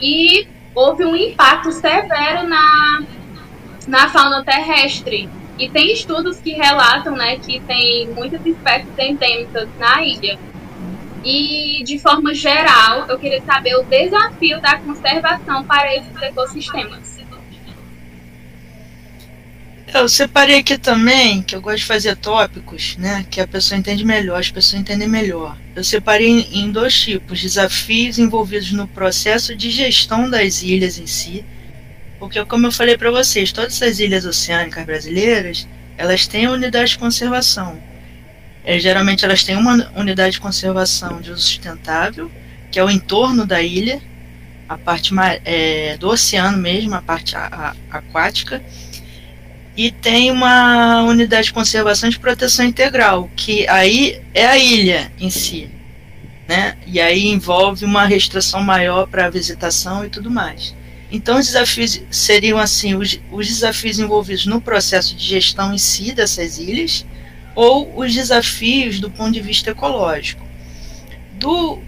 E 0.00 0.48
houve 0.74 1.04
um 1.04 1.14
impacto 1.14 1.70
severo 1.70 2.48
na, 2.48 3.02
na 3.86 4.08
fauna 4.08 4.42
terrestre. 4.42 5.28
E 5.56 5.68
tem 5.68 5.92
estudos 5.92 6.38
que 6.40 6.50
relatam 6.50 7.14
né, 7.14 7.36
que 7.36 7.60
tem 7.60 8.08
muitas 8.08 8.44
espécies 8.44 8.98
endêmicas 8.98 9.68
na 9.78 10.02
ilha. 10.02 10.36
E, 11.24 11.84
de 11.84 12.00
forma 12.00 12.34
geral, 12.34 13.06
eu 13.08 13.18
queria 13.18 13.42
saber 13.42 13.76
o 13.76 13.84
desafio 13.84 14.60
da 14.60 14.78
conservação 14.78 15.62
para 15.64 15.94
esses 15.94 16.20
ecossistemas. 16.20 17.17
Eu 19.94 20.06
separei 20.06 20.58
aqui 20.58 20.76
também, 20.76 21.42
que 21.42 21.56
eu 21.56 21.62
gosto 21.62 21.78
de 21.78 21.84
fazer 21.86 22.14
tópicos, 22.16 22.96
né? 22.98 23.24
Que 23.30 23.40
a 23.40 23.48
pessoa 23.48 23.78
entende 23.78 24.04
melhor, 24.04 24.38
as 24.38 24.50
pessoas 24.50 24.80
entendem 24.80 25.08
melhor. 25.08 25.56
Eu 25.74 25.82
separei 25.82 26.46
em 26.52 26.70
dois 26.70 27.00
tipos: 27.00 27.40
desafios 27.40 28.18
envolvidos 28.18 28.70
no 28.72 28.86
processo 28.86 29.56
de 29.56 29.70
gestão 29.70 30.28
das 30.28 30.62
ilhas 30.62 30.98
em 30.98 31.06
si. 31.06 31.44
Porque, 32.18 32.44
como 32.44 32.66
eu 32.66 32.72
falei 32.72 32.98
para 32.98 33.10
vocês, 33.10 33.50
todas 33.50 33.80
as 33.80 33.98
ilhas 33.98 34.26
oceânicas 34.26 34.84
brasileiras, 34.84 35.66
elas 35.96 36.26
têm 36.26 36.48
unidade 36.48 36.90
de 36.90 36.98
conservação. 36.98 37.80
É, 38.64 38.78
geralmente 38.78 39.24
elas 39.24 39.42
têm 39.42 39.56
uma 39.56 39.90
unidade 39.96 40.32
de 40.32 40.40
conservação 40.40 41.20
de 41.20 41.30
uso 41.30 41.42
sustentável, 41.42 42.30
que 42.70 42.78
é 42.78 42.84
o 42.84 42.90
entorno 42.90 43.46
da 43.46 43.62
ilha, 43.62 44.02
a 44.68 44.76
parte 44.76 45.14
é, 45.44 45.96
do 45.96 46.08
oceano 46.08 46.58
mesmo, 46.58 46.94
a 46.94 47.00
parte 47.00 47.34
a, 47.34 47.74
a, 47.90 47.96
aquática, 47.96 48.62
e 49.78 49.92
tem 49.92 50.32
uma 50.32 51.04
unidade 51.04 51.46
de 51.46 51.52
conservação 51.52 52.10
de 52.10 52.18
proteção 52.18 52.64
integral, 52.64 53.30
que 53.36 53.64
aí 53.68 54.20
é 54.34 54.44
a 54.44 54.58
ilha 54.58 55.12
em 55.20 55.30
si, 55.30 55.70
né? 56.48 56.76
E 56.84 57.00
aí 57.00 57.28
envolve 57.28 57.84
uma 57.84 58.04
restrição 58.04 58.60
maior 58.60 59.06
para 59.06 59.26
a 59.26 59.30
visitação 59.30 60.04
e 60.04 60.10
tudo 60.10 60.32
mais. 60.32 60.74
Então, 61.12 61.38
os 61.38 61.46
desafios 61.46 62.02
seriam 62.10 62.58
assim: 62.58 62.96
os, 62.96 63.20
os 63.30 63.46
desafios 63.46 64.00
envolvidos 64.00 64.46
no 64.46 64.60
processo 64.60 65.14
de 65.14 65.24
gestão 65.24 65.72
em 65.72 65.78
si 65.78 66.10
dessas 66.10 66.58
ilhas, 66.58 67.06
ou 67.54 68.00
os 68.00 68.12
desafios 68.12 68.98
do 68.98 69.08
ponto 69.08 69.30
de 69.30 69.40
vista 69.40 69.70
ecológico. 69.70 70.44
Do, 71.34 71.78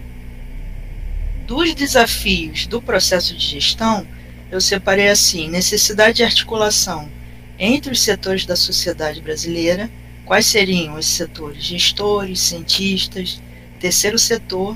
dos 1.45 1.75
desafios 1.75 2.65
do 2.67 2.81
processo 2.81 3.35
de 3.35 3.45
gestão, 3.45 4.07
eu 4.49 4.61
separei 4.61 5.09
assim: 5.09 5.49
necessidade 5.49 6.15
de 6.15 6.23
articulação 6.23 7.09
entre 7.63 7.91
os 7.91 8.01
setores 8.01 8.43
da 8.43 8.55
sociedade 8.55 9.21
brasileira, 9.21 9.87
quais 10.25 10.47
seriam 10.47 10.95
os 10.95 11.05
setores? 11.05 11.63
Gestores, 11.63 12.39
cientistas, 12.39 13.39
terceiro 13.79 14.17
setor, 14.17 14.75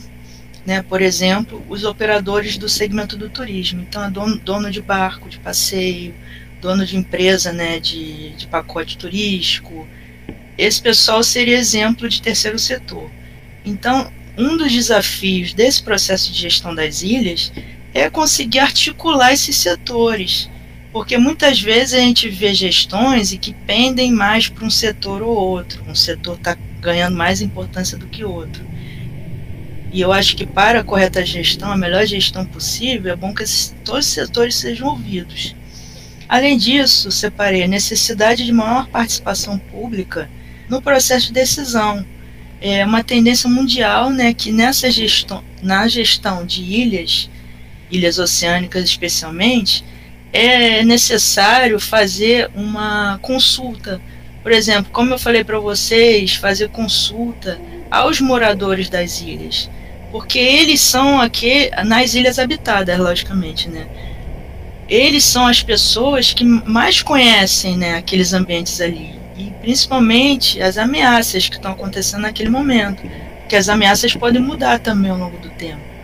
né, 0.63 0.83
por 0.83 1.01
exemplo, 1.01 1.65
os 1.67 1.83
operadores 1.83 2.59
do 2.59 2.69
segmento 2.69 3.17
do 3.17 3.27
turismo. 3.27 3.81
Então, 3.81 4.03
é 4.03 4.11
dono, 4.11 4.37
dono 4.37 4.69
de 4.69 4.83
barco, 4.83 5.27
de 5.27 5.39
passeio, 5.39 6.13
dono 6.61 6.85
de 6.85 6.95
empresa 6.95 7.51
né, 7.51 7.79
de, 7.79 8.29
de 8.35 8.45
pacote 8.45 8.97
turístico, 8.99 9.87
esse 10.57 10.81
pessoal 10.81 11.23
seria 11.23 11.57
exemplo 11.57 12.07
de 12.07 12.21
terceiro 12.21 12.59
setor. 12.59 13.09
Então, 13.65 14.11
um 14.37 14.55
dos 14.57 14.71
desafios 14.71 15.53
desse 15.53 15.81
processo 15.81 16.31
de 16.31 16.39
gestão 16.39 16.73
das 16.73 17.01
ilhas 17.01 17.51
é 17.93 18.09
conseguir 18.09 18.59
articular 18.59 19.33
esses 19.33 19.55
setores, 19.55 20.49
porque 20.95 21.17
muitas 21.17 21.60
vezes 21.60 21.93
a 21.93 21.97
gente 21.97 22.29
vê 22.29 22.53
gestões 22.53 23.34
e 23.34 23.38
que 23.38 23.53
pendem 23.53 24.13
mais 24.13 24.47
para 24.47 24.63
um 24.63 24.69
setor 24.69 25.21
ou 25.21 25.36
outro, 25.36 25.84
um 25.89 25.93
setor 25.93 26.38
está 26.38 26.58
ganhando 26.79 27.17
mais 27.17 27.41
importância 27.41 27.97
do 27.97 28.08
que 28.08 28.23
outro. 28.23 28.65
E 29.91 29.99
eu 29.99 30.13
acho 30.13 30.38
que 30.38 30.45
para 30.45 30.79
a 30.79 30.84
correta 30.86 31.25
gestão, 31.25 31.69
a 31.69 31.75
melhor 31.75 32.05
gestão 32.05 32.45
possível, 32.45 33.12
é 33.12 33.15
bom 33.17 33.36
que 33.36 33.43
esses, 33.43 33.75
todos 33.84 34.08
os 34.08 34.13
setores 34.13 34.55
sejam 34.55 34.88
ouvidos. 34.88 35.53
Além 36.29 36.58
disso, 36.58 37.12
separei 37.12 37.63
a 37.63 37.67
necessidade 37.67 38.45
de 38.45 38.53
maior 38.53 38.88
participação 38.88 39.60
pública 39.60 40.29
no 40.69 40.81
processo 40.81 41.27
de 41.27 41.34
decisão. 41.34 42.05
É 42.62 42.86
uma 42.86 43.03
tendência 43.03 43.49
mundial 43.49 44.12
né, 44.12 44.34
que 44.34 44.49
nessa 44.49 44.89
gestão, 44.89 45.43
na 45.62 45.89
gestão 45.89 46.45
de 46.45 46.63
ilhas, 46.63 47.29
ilhas 47.91 48.17
oceânicas 48.17 48.86
especialmente, 48.86 49.84
é 50.35 50.83
necessário 50.83 51.79
fazer 51.79 52.49
uma 52.53 53.17
consulta. 53.21 54.01
Por 54.43 54.51
exemplo, 54.51 54.91
como 54.91 55.13
eu 55.13 55.17
falei 55.17 55.43
para 55.45 55.57
vocês, 55.59 56.35
fazer 56.35 56.69
consulta 56.69 57.57
aos 57.89 58.19
moradores 58.19 58.89
das 58.89 59.21
ilhas, 59.21 59.69
porque 60.11 60.37
eles 60.37 60.81
são 60.81 61.21
aqui 61.21 61.71
nas 61.85 62.13
ilhas 62.13 62.37
habitadas, 62.37 62.99
logicamente, 62.99 63.69
né? 63.69 63.87
Eles 64.89 65.23
são 65.23 65.47
as 65.47 65.63
pessoas 65.63 66.33
que 66.33 66.43
mais 66.43 67.01
conhecem, 67.01 67.77
né, 67.77 67.95
aqueles 67.95 68.33
ambientes 68.33 68.79
ali 68.81 69.15
e 69.37 69.51
principalmente 69.61 70.61
as 70.61 70.77
ameaças 70.77 71.47
que 71.49 71.55
estão 71.55 71.71
acontecendo 71.71 72.21
naquele 72.21 72.49
momento, 72.49 73.01
que 73.47 73.55
as 73.55 73.67
ameaças 73.69 74.13
podem 74.15 74.41
mudar 74.41 74.79
também 74.79 75.09
ao 75.11 75.17
longo 75.17 75.37
do 75.37 75.49
tempo. 75.49 75.94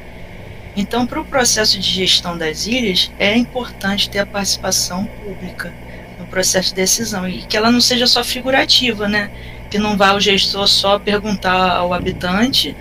Então, 0.76 1.06
para 1.06 1.20
o 1.20 1.26
processo 1.26 1.78
de 1.78 1.90
gestão 1.90 2.38
das 2.38 2.66
ilhas, 2.66 3.12
é 3.20 3.36
importante 3.36 4.10
ter 4.10 4.20
a 4.20 4.26
participação 4.26 5.06
pública 5.06 5.74
no 6.18 6.26
processo 6.28 6.70
de 6.70 6.76
decisão 6.76 7.28
e 7.28 7.40
que 7.42 7.58
ela 7.58 7.72
não 7.72 7.82
seja 7.82 8.08
só 8.08 8.24
figurativa, 8.24 9.08
né? 9.08 9.30
Que 9.70 9.78
não 9.78 9.98
vá 9.98 10.14
o 10.14 10.20
gestor 10.20 10.68
só 10.68 10.98
perguntar 10.98 11.72
ao 11.72 11.94
habitante, 11.94 12.76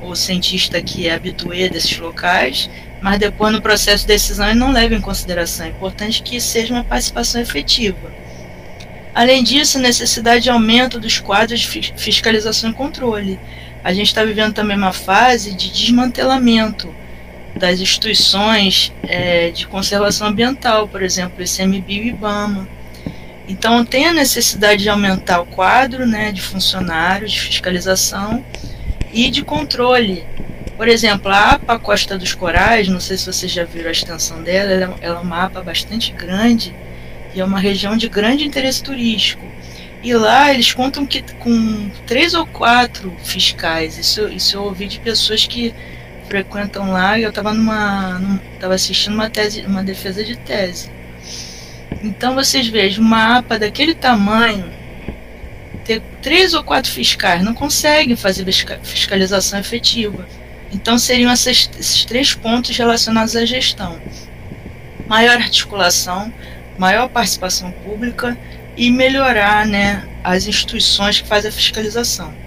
o 0.00 0.14
cientista 0.14 0.80
que 0.80 1.08
é 1.08 1.14
habituê 1.14 1.68
desses 1.68 1.98
locais, 1.98 2.70
mas 3.00 3.18
depois 3.18 3.52
no 3.52 3.60
processo 3.60 4.02
de 4.02 4.08
decisão 4.08 4.48
ele 4.48 4.58
não 4.58 4.70
leva 4.70 4.94
em 4.94 5.00
consideração. 5.00 5.66
É 5.66 5.70
importante 5.70 6.22
que 6.22 6.40
seja 6.40 6.72
uma 6.72 6.84
participação 6.84 7.40
efetiva. 7.40 8.12
Além 9.12 9.42
disso, 9.42 9.78
necessidade 9.78 10.44
de 10.44 10.50
aumento 10.50 11.00
dos 11.00 11.18
quadros 11.18 11.60
de 11.60 11.92
fiscalização 11.96 12.70
e 12.70 12.74
controle. 12.74 13.40
A 13.82 13.92
gente 13.92 14.08
está 14.08 14.24
vivendo 14.24 14.52
também 14.52 14.76
uma 14.76 14.92
fase 14.92 15.54
de 15.54 15.70
desmantelamento 15.70 16.94
das 17.56 17.80
instituições 17.80 18.92
é, 19.04 19.50
de 19.50 19.66
conservação 19.66 20.28
ambiental, 20.28 20.88
por 20.88 21.02
exemplo, 21.02 21.42
ICMBio 21.42 22.04
e 22.04 22.08
IBAMA. 22.08 22.68
Então, 23.48 23.84
tem 23.84 24.06
a 24.06 24.12
necessidade 24.12 24.82
de 24.82 24.88
aumentar 24.88 25.40
o 25.40 25.46
quadro 25.46 26.06
né, 26.06 26.32
de 26.32 26.40
funcionários, 26.40 27.32
de 27.32 27.40
fiscalização 27.40 28.44
e 29.12 29.30
de 29.30 29.44
controle. 29.44 30.24
Por 30.76 30.88
exemplo, 30.88 31.30
a 31.30 31.50
APA 31.50 31.78
Costa 31.78 32.18
dos 32.18 32.34
Corais, 32.34 32.88
não 32.88 32.98
sei 32.98 33.16
se 33.16 33.26
vocês 33.26 33.52
já 33.52 33.64
viram 33.64 33.88
a 33.88 33.92
extensão 33.92 34.42
dela, 34.42 34.72
ela, 34.72 34.96
ela 35.00 35.18
é 35.18 35.22
uma 35.22 35.44
APA 35.44 35.62
bastante 35.62 36.10
grande 36.12 36.74
e 37.34 37.40
é 37.40 37.44
uma 37.44 37.60
região 37.60 37.96
de 37.96 38.08
grande 38.08 38.44
interesse 38.44 38.82
turístico. 38.82 39.44
E 40.02 40.12
lá 40.14 40.52
eles 40.52 40.72
contam 40.72 41.06
que 41.06 41.22
com 41.38 41.90
três 42.06 42.34
ou 42.34 42.46
quatro 42.46 43.14
fiscais. 43.22 43.96
Isso, 43.98 44.28
isso 44.28 44.56
eu 44.56 44.64
ouvi 44.64 44.86
de 44.86 44.98
pessoas 44.98 45.46
que 45.46 45.74
frequentam 46.28 46.90
lá 46.90 47.18
e 47.18 47.22
eu 47.22 47.30
estava 47.30 47.52
numa, 47.52 48.40
estava 48.54 48.74
assistindo 48.74 49.14
uma 49.14 49.30
tese, 49.30 49.62
uma 49.62 49.82
defesa 49.82 50.24
de 50.24 50.36
tese. 50.36 50.90
Então 52.02 52.34
vocês 52.34 52.66
vejam 52.68 53.04
uma 53.04 53.38
APA 53.38 53.58
daquele 53.58 53.94
tamanho 53.94 54.72
ter 55.84 56.00
três 56.22 56.54
ou 56.54 56.64
quatro 56.64 56.90
fiscais 56.90 57.42
não 57.42 57.54
conseguem 57.54 58.16
fazer 58.16 58.44
fiscalização 58.82 59.58
efetiva. 59.58 60.26
Então 60.72 60.98
seriam 60.98 61.32
esses, 61.32 61.70
esses 61.78 62.04
três 62.04 62.34
pontos 62.34 62.76
relacionados 62.76 63.36
à 63.36 63.44
gestão: 63.44 64.00
maior 65.06 65.36
articulação, 65.36 66.32
maior 66.78 67.08
participação 67.08 67.70
pública 67.70 68.36
e 68.76 68.90
melhorar 68.90 69.66
né, 69.66 70.04
as 70.22 70.46
instituições 70.46 71.20
que 71.20 71.28
fazem 71.28 71.50
a 71.50 71.52
fiscalização. 71.52 72.43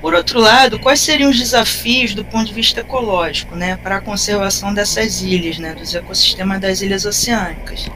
Por 0.00 0.14
outro 0.14 0.40
lado, 0.40 0.78
quais 0.78 1.00
seriam 1.00 1.30
os 1.30 1.38
desafios 1.38 2.14
do 2.14 2.24
ponto 2.24 2.46
de 2.46 2.54
vista 2.54 2.80
ecológico 2.80 3.54
né, 3.54 3.76
para 3.76 3.96
a 3.96 4.00
conservação 4.00 4.72
dessas 4.72 5.20
ilhas, 5.20 5.58
né, 5.58 5.74
dos 5.74 5.94
ecossistemas 5.94 6.60
das 6.60 6.80
ilhas 6.80 7.04
oceânicas? 7.04 7.90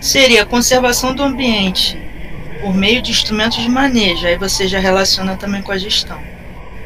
Seria 0.00 0.42
a 0.42 0.46
conservação 0.46 1.14
do 1.14 1.22
ambiente 1.22 1.98
por 2.62 2.74
meio 2.74 3.02
de 3.02 3.10
instrumentos 3.10 3.58
de 3.58 3.68
manejo, 3.68 4.26
aí 4.26 4.36
você 4.36 4.66
já 4.66 4.78
relaciona 4.78 5.36
também 5.36 5.60
com 5.60 5.72
a 5.72 5.78
gestão. 5.78 6.20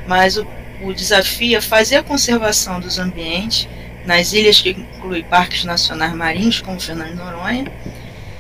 Mas 0.07 0.37
o, 0.37 0.47
o 0.83 0.93
desafio 0.93 1.57
é 1.57 1.61
fazer 1.61 1.97
a 1.97 2.03
conservação 2.03 2.81
dos 2.81 2.99
ambientes 2.99 3.69
nas 4.05 4.33
ilhas 4.33 4.61
que 4.61 4.71
inclui 4.71 5.23
parques 5.23 5.65
nacionais 5.65 6.13
marinhos, 6.13 6.61
como 6.61 6.81
Fernando 6.81 7.17
Noronha, 7.17 7.67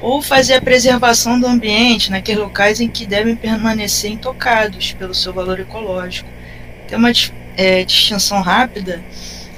ou 0.04 0.20
fazer 0.20 0.52
a 0.52 0.60
preservação 0.60 1.40
do 1.40 1.46
ambiente 1.46 2.10
naqueles 2.10 2.42
locais 2.42 2.78
em 2.78 2.88
que 2.90 3.06
devem 3.06 3.34
permanecer 3.34 4.10
intocados 4.10 4.92
pelo 4.92 5.14
seu 5.14 5.32
valor 5.32 5.58
ecológico. 5.58 6.28
Tem 6.86 6.98
uma 6.98 7.10
é, 7.56 7.82
distinção 7.84 8.42
rápida. 8.42 9.02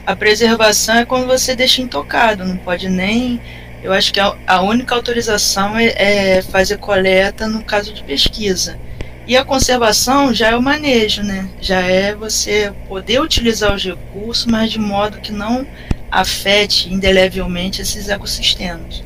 A 0.06 0.14
preservação 0.14 0.98
é 0.98 1.04
quando 1.04 1.26
você 1.26 1.56
deixa 1.56 1.82
intocado, 1.82 2.44
não 2.44 2.56
pode 2.56 2.88
nem. 2.88 3.40
Eu 3.82 3.92
acho 3.92 4.12
que 4.12 4.20
a, 4.20 4.36
a 4.46 4.62
única 4.62 4.94
autorização 4.94 5.76
é, 5.76 6.36
é 6.36 6.42
fazer 6.42 6.78
coleta 6.78 7.48
no 7.48 7.64
caso 7.64 7.92
de 7.92 8.04
pesquisa. 8.04 8.78
E 9.26 9.36
a 9.36 9.44
conservação 9.44 10.32
já 10.32 10.50
é 10.50 10.56
o 10.56 10.62
manejo, 10.62 11.24
né? 11.24 11.48
Já 11.60 11.80
é 11.80 12.14
você 12.14 12.72
poder 12.86 13.20
utilizar 13.20 13.74
os 13.74 13.84
recursos, 13.84 14.46
mas 14.46 14.70
de 14.70 14.78
modo 14.78 15.18
que 15.18 15.32
não 15.32 15.66
afete 16.08 16.94
indelevelmente 16.94 17.82
esses 17.82 18.08
ecossistemas. 18.08 19.02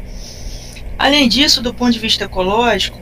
Além 1.00 1.30
disso, 1.30 1.62
do 1.62 1.72
ponto 1.72 1.92
de 1.92 1.98
vista 1.98 2.24
ecológico, 2.24 3.00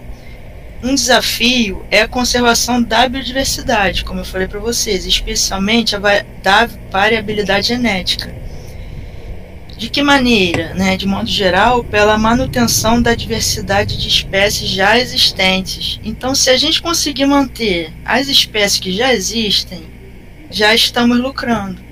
um 0.84 0.94
desafio 0.94 1.84
é 1.90 2.02
a 2.02 2.06
conservação 2.06 2.80
da 2.80 3.08
biodiversidade, 3.08 4.04
como 4.04 4.20
eu 4.20 4.24
falei 4.24 4.46
para 4.46 4.60
vocês, 4.60 5.04
especialmente 5.04 5.96
a 5.96 5.98
da 6.40 6.68
variabilidade 6.92 7.66
genética. 7.66 8.32
De 9.76 9.90
que 9.90 10.00
maneira? 10.00 10.74
Né? 10.74 10.96
De 10.96 11.08
modo 11.08 11.28
geral, 11.28 11.82
pela 11.82 12.16
manutenção 12.16 13.02
da 13.02 13.16
diversidade 13.16 13.96
de 13.96 14.06
espécies 14.06 14.70
já 14.70 14.96
existentes. 14.96 15.98
Então, 16.04 16.36
se 16.36 16.50
a 16.50 16.56
gente 16.56 16.80
conseguir 16.80 17.26
manter 17.26 17.92
as 18.04 18.28
espécies 18.28 18.78
que 18.78 18.92
já 18.92 19.12
existem, 19.12 19.82
já 20.48 20.72
estamos 20.72 21.18
lucrando. 21.18 21.82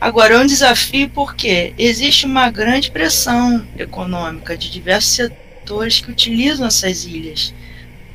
Agora, 0.00 0.34
é 0.34 0.38
um 0.38 0.46
desafio 0.46 1.08
porque 1.10 1.72
existe 1.78 2.26
uma 2.26 2.50
grande 2.50 2.90
pressão 2.90 3.64
econômica 3.78 4.58
de 4.58 4.68
diversos 4.68 5.12
setores 5.12 5.43
setores 5.64 6.00
que 6.00 6.10
utilizam 6.10 6.66
essas 6.66 7.04
ilhas. 7.06 7.54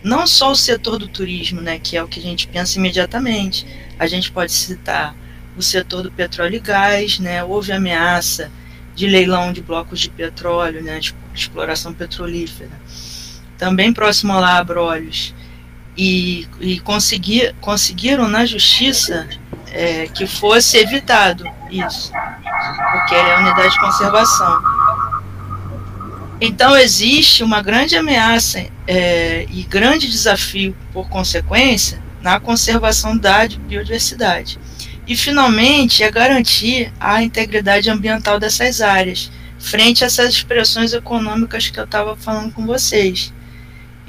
Não 0.04 0.28
só 0.28 0.52
o 0.52 0.56
setor 0.56 1.00
do 1.00 1.08
turismo, 1.08 1.60
né, 1.60 1.80
que 1.80 1.98
é 1.98 2.04
o 2.04 2.08
que 2.08 2.20
a 2.20 2.24
gente 2.24 2.48
pensa 2.48 2.78
imediatamente. 2.78 3.66
A 3.98 4.06
gente 4.06 4.32
pode 4.32 4.52
citar 4.52 5.16
o 5.58 5.62
setor 5.62 6.04
do 6.04 6.12
petróleo 6.12 6.56
e 6.56 6.60
gás, 6.60 7.20
né, 7.20 7.44
houve 7.44 7.72
ameaça 7.72 8.52
de 8.96 9.08
leilão 9.08 9.52
de 9.52 9.62
blocos 9.62 10.00
de 10.00 10.10
petróleo, 10.10 10.84
né, 10.84 11.00
de 11.00 11.14
exploração 11.34 11.92
petrolífera. 11.92 12.72
Também 13.58 13.92
próximo 13.92 14.34
a 14.34 14.58
Abrolhos. 14.58 15.34
E, 15.98 16.48
e 16.62 16.80
conseguir, 16.80 17.54
conseguiram 17.60 18.28
na 18.28 18.46
justiça 18.46 19.28
é, 19.68 20.08
que 20.08 20.26
fosse 20.26 20.78
evitado 20.78 21.44
isso, 21.70 22.10
porque 22.92 23.16
é 23.16 23.36
a 23.36 23.40
unidade 23.40 23.74
de 23.74 23.80
conservação. 23.82 24.79
Então 26.42 26.78
existe 26.78 27.44
uma 27.44 27.62
grande 27.62 27.96
ameaça 27.96 28.66
é, 28.88 29.46
e 29.52 29.64
grande 29.64 30.10
desafio, 30.10 30.76
por 30.94 31.10
consequência, 31.10 32.02
na 32.22 32.40
conservação 32.40 33.18
da 33.18 33.48
biodiversidade. 33.48 34.58
E, 35.06 35.16
finalmente, 35.16 36.04
é 36.04 36.12
garantir 36.12 36.94
a 37.00 37.22
integridade 37.24 37.90
ambiental 37.90 38.40
dessas 38.40 38.80
áreas, 38.80 39.32
frente 39.58 40.04
a 40.04 40.08
essas 40.08 40.30
expressões 40.30 40.94
econômicas 40.94 41.70
que 41.70 41.80
eu 41.80 41.84
estava 41.84 42.16
falando 42.16 42.54
com 42.54 42.66
vocês. 42.66 43.34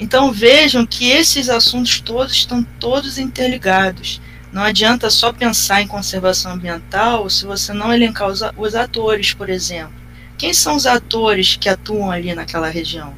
Então 0.01 0.31
vejam 0.31 0.83
que 0.83 1.11
esses 1.11 1.47
assuntos 1.47 2.01
todos 2.01 2.33
estão 2.33 2.63
todos 2.79 3.19
interligados. 3.19 4.19
Não 4.51 4.63
adianta 4.63 5.11
só 5.11 5.31
pensar 5.31 5.81
em 5.81 5.87
conservação 5.87 6.53
ambiental 6.53 7.29
se 7.29 7.45
você 7.45 7.71
não 7.71 7.93
elencar 7.93 8.27
os, 8.27 8.75
atores, 8.75 9.31
por 9.31 9.47
exemplo. 9.47 10.00
Quem 10.41 10.55
são 10.55 10.75
os 10.75 10.87
atores 10.87 11.55
que 11.55 11.69
atuam 11.69 12.09
ali 12.09 12.33
naquela 12.33 12.67
região? 12.67 13.13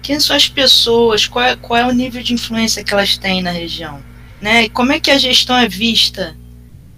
Quem 0.00 0.20
são 0.20 0.36
as 0.36 0.48
pessoas? 0.48 1.26
Qual 1.26 1.44
é, 1.44 1.56
qual 1.56 1.76
é 1.76 1.84
o 1.84 1.90
nível 1.90 2.22
de 2.22 2.34
influência 2.34 2.84
que 2.84 2.94
elas 2.94 3.16
têm 3.16 3.42
na 3.42 3.50
região? 3.50 4.00
Né? 4.40 4.66
E 4.66 4.68
como 4.68 4.92
é 4.92 5.00
que 5.00 5.10
a 5.10 5.18
gestão 5.18 5.56
é 5.56 5.68
vista 5.68 6.36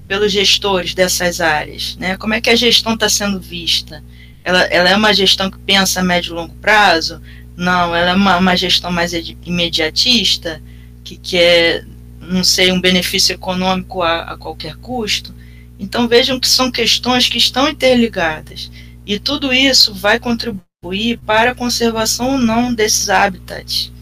pelos 0.07 0.31
gestores 0.31 0.93
dessas 0.93 1.41
áreas? 1.41 1.97
Né? 1.97 2.15
Como 2.19 2.35
é 2.35 2.43
que 2.43 2.51
a 2.51 2.55
gestão 2.55 2.93
está 2.93 3.09
sendo 3.09 3.41
vista? 3.41 4.05
Ela, 4.45 4.65
ela, 4.65 4.91
é 4.91 4.97
uma 4.99 5.15
gestão 5.15 5.51
que 5.51 5.59
pensa 5.61 6.01
a 6.01 6.05
médio 6.05 6.33
e 6.33 6.35
longo 6.35 6.55
prazo? 6.57 7.23
Não, 7.57 7.97
ela 7.97 8.11
é 8.11 8.15
uma, 8.15 8.37
uma 8.37 8.57
gestão 8.59 8.93
mais 8.93 9.15
imediatista, 9.15 10.61
que 11.03 11.17
quer, 11.17 11.87
não 12.21 12.45
sei, 12.45 12.71
um 12.71 12.83
benefício 12.83 13.33
econômico 13.33 14.03
a, 14.03 14.25
a 14.25 14.37
qualquer 14.37 14.77
custo. 14.77 15.35
Então 15.79 16.07
vejam 16.07 16.39
que 16.39 16.49
são 16.49 16.71
questões 16.71 17.31
que 17.31 17.39
estão 17.39 17.67
interligadas. 17.67 18.71
E 19.07 19.19
tudo 19.19 19.53
isso 19.53 19.93
vai 19.95 20.19
contribuir 20.19 21.19
para 21.27 21.51
a 21.51 21.55
conservação 21.55 22.33
ou 22.33 22.39
não 22.39 22.73
desses 22.73 23.09
hábitats. 23.09 23.93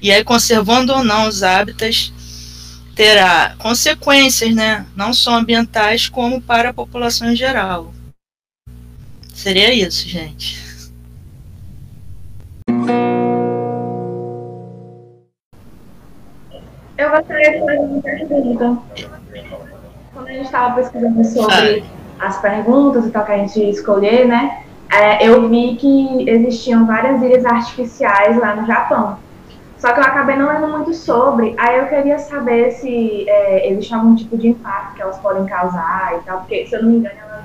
E 0.00 0.10
aí, 0.10 0.22
conservando 0.24 0.92
ou 0.92 1.04
não 1.04 1.28
os 1.28 1.42
hábitats, 1.42 2.12
terá 2.94 3.54
consequências, 3.58 4.54
né? 4.54 4.86
Não 4.96 5.12
só 5.12 5.34
ambientais, 5.34 6.08
como 6.08 6.40
para 6.40 6.70
a 6.70 6.74
população 6.74 7.30
em 7.30 7.36
geral. 7.36 7.92
Seria 9.34 9.72
isso, 9.72 10.08
gente. 10.08 10.68
Eu 16.96 17.10
gostaria 17.10 17.52
de 17.52 17.58
fazer 17.60 17.78
uma 17.78 18.02
pergunta. 18.02 18.82
Quando 20.12 20.26
a 20.26 20.32
gente 20.32 20.44
estava 20.44 20.74
pesquisando 20.74 21.24
sobre 21.24 21.84
as 22.18 22.40
perguntas 22.40 23.06
e 23.06 23.10
tal 23.10 23.24
que 23.24 23.32
a 23.32 23.38
gente 23.38 23.60
escolher, 23.70 24.26
né? 24.26 24.62
É, 24.90 25.26
eu 25.26 25.48
vi 25.48 25.76
que 25.76 26.28
existiam 26.28 26.86
várias 26.86 27.22
ilhas 27.22 27.44
artificiais 27.44 28.38
lá 28.38 28.56
no 28.56 28.66
Japão. 28.66 29.18
Só 29.76 29.92
que 29.92 30.00
eu 30.00 30.04
acabei 30.04 30.36
não 30.36 30.48
lendo 30.48 30.68
muito 30.68 30.92
sobre. 30.94 31.54
Aí 31.58 31.78
eu 31.78 31.86
queria 31.86 32.18
saber 32.18 32.72
se 32.72 33.28
é, 33.28 33.70
existe 33.70 33.94
algum 33.94 34.14
tipo 34.14 34.36
de 34.36 34.48
impacto 34.48 34.94
que 34.94 35.02
elas 35.02 35.18
podem 35.18 35.46
causar 35.46 36.16
e 36.16 36.22
tal, 36.22 36.40
porque, 36.40 36.66
se 36.66 36.74
eu 36.74 36.82
não 36.82 36.90
me 36.90 36.96
engano, 36.96 37.16
elas 37.16 37.38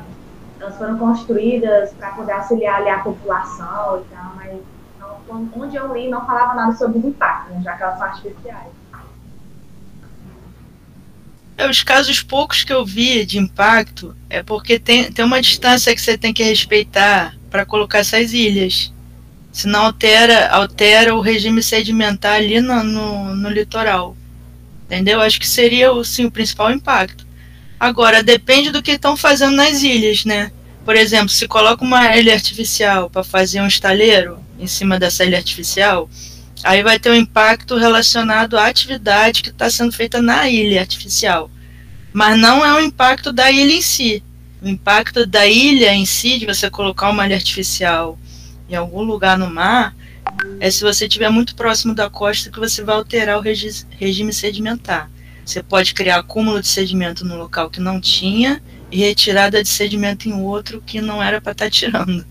elas 0.64 0.78
foram 0.78 0.98
construídas 0.98 1.94
para 1.94 2.12
poder 2.12 2.32
auxiliar 2.32 2.80
ali 2.80 2.90
a 2.90 3.00
população 3.00 4.00
e 4.00 4.16
tal, 4.16 4.32
mas 4.36 4.62
não, 5.00 5.50
onde 5.62 5.76
eu 5.76 5.94
li 5.94 6.10
não 6.10 6.26
falava 6.26 6.54
nada 6.54 6.72
sobre 6.74 7.00
os 7.00 7.06
impactos, 7.06 7.62
já 7.64 7.76
que 7.76 7.84
elas 7.84 7.98
são 7.98 8.08
artificiais. 8.08 8.83
É, 11.58 11.70
os 11.70 11.84
casos 11.84 12.22
poucos 12.22 12.64
que 12.64 12.74
eu 12.74 12.86
vi 12.86 13.26
de 13.26 13.38
impacto 13.38 14.16
é 14.30 14.42
porque 14.42 14.80
tem, 14.80 15.12
tem 15.12 15.24
uma 15.24 15.42
distância 15.42 15.94
que 15.94 16.02
você 16.02 16.18
tem 16.18 16.34
que 16.34 16.44
respeitar 16.44 17.36
para 17.50 17.66
colocar 17.66 18.00
essas 18.00 18.34
ilhas. 18.34 18.92
Senão 19.52 19.86
altera, 19.86 20.50
altera 20.50 21.16
o 21.16 21.22
regime 21.22 21.62
sedimentar 21.62 22.36
ali 22.36 22.60
no, 22.60 22.84
no, 22.84 23.36
no 23.36 23.50
litoral. 23.50 24.18
Entendeu? 24.86 25.22
Acho 25.22 25.40
que 25.40 25.48
seria 25.48 25.90
sim, 26.04 26.26
o 26.26 26.32
principal 26.32 26.72
impacto. 26.72 27.26
Agora, 27.80 28.24
depende 28.24 28.72
do 28.72 28.82
que 28.82 28.92
estão 28.92 29.16
fazendo 29.16 29.56
nas 29.56 29.84
ilhas, 29.84 30.26
né? 30.26 30.52
Por 30.84 30.96
exemplo, 30.96 31.30
se 31.30 31.48
coloca 31.48 31.84
uma 31.84 32.16
ilha 32.18 32.34
artificial 32.34 33.10
para 33.10 33.24
fazer 33.24 33.62
um 33.62 33.68
estaleiro 33.68 34.40
em 34.60 34.68
cima 34.68 35.00
dessa 35.00 35.24
ilha 35.24 35.38
artificial, 35.38 36.10
aí 36.64 36.82
vai 36.82 36.98
ter 36.98 37.12
um 37.12 37.16
impacto 37.16 37.78
relacionado 37.78 38.58
à 38.58 38.68
atividade 38.68 39.44
que 39.44 39.50
está 39.50 39.70
sendo 39.70 39.92
feita 39.92 40.22
na 40.22 40.50
ilha 40.50 40.82
artificial. 40.82 41.52
Mas 42.14 42.40
não 42.40 42.64
é 42.64 42.74
o 42.74 42.80
impacto 42.80 43.34
da 43.34 43.52
ilha 43.52 43.74
em 43.74 43.82
si. 43.82 44.24
O 44.62 44.68
impacto 44.68 45.26
da 45.26 45.46
ilha 45.46 45.94
em 45.94 46.06
si, 46.06 46.40
de 46.40 46.46
você 46.46 46.70
colocar 46.70 47.10
uma 47.10 47.26
ilha 47.26 47.36
artificial 47.36 48.18
em 48.70 48.76
algum 48.76 49.02
lugar 49.02 49.38
no 49.38 49.50
mar, 49.50 49.94
é 50.60 50.72
se 50.72 50.82
você 50.82 51.06
estiver 51.06 51.30
muito 51.30 51.56
próximo 51.56 51.94
da 51.94 52.10
costa 52.10 52.50
que 52.50 52.60
você 52.60 52.82
vai 52.82 52.96
alterar 52.96 53.38
o 53.38 53.42
regi 53.42 53.86
regime 53.92 54.32
sedimentar. 54.32 55.12
Você 55.46 55.62
pode 55.62 55.94
criar 55.94 56.20
acúmulo 56.20 56.62
de 56.62 56.68
sedimento 56.68 57.26
no 57.26 57.36
local 57.36 57.70
que 57.70 57.82
não 57.82 58.00
tinha 58.00 58.64
e 58.90 59.00
retirada 59.00 59.62
de 59.62 59.68
sedimento 59.68 60.30
em 60.30 60.34
outro 60.34 60.82
que 60.86 61.02
não 61.02 61.22
era 61.22 61.42
para 61.42 61.52
estar 61.52 61.66
tá 61.66 61.72
tirando. 61.72 62.26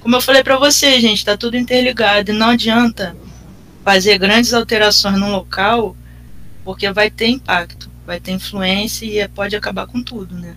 Como 0.00 0.14
eu 0.14 0.20
falei 0.20 0.42
para 0.42 0.58
você, 0.58 1.00
gente, 1.00 1.18
está 1.18 1.36
tudo 1.36 1.56
interligado 1.56 2.30
e 2.30 2.34
não 2.34 2.50
adianta 2.50 3.16
fazer 3.88 4.18
grandes 4.18 4.52
alterações 4.52 5.18
no 5.18 5.30
local, 5.30 5.96
porque 6.62 6.92
vai 6.92 7.08
ter 7.10 7.28
impacto, 7.28 7.88
vai 8.06 8.20
ter 8.20 8.32
influência 8.32 9.06
e 9.06 9.26
pode 9.28 9.56
acabar 9.56 9.86
com 9.86 10.02
tudo, 10.02 10.34
né? 10.34 10.54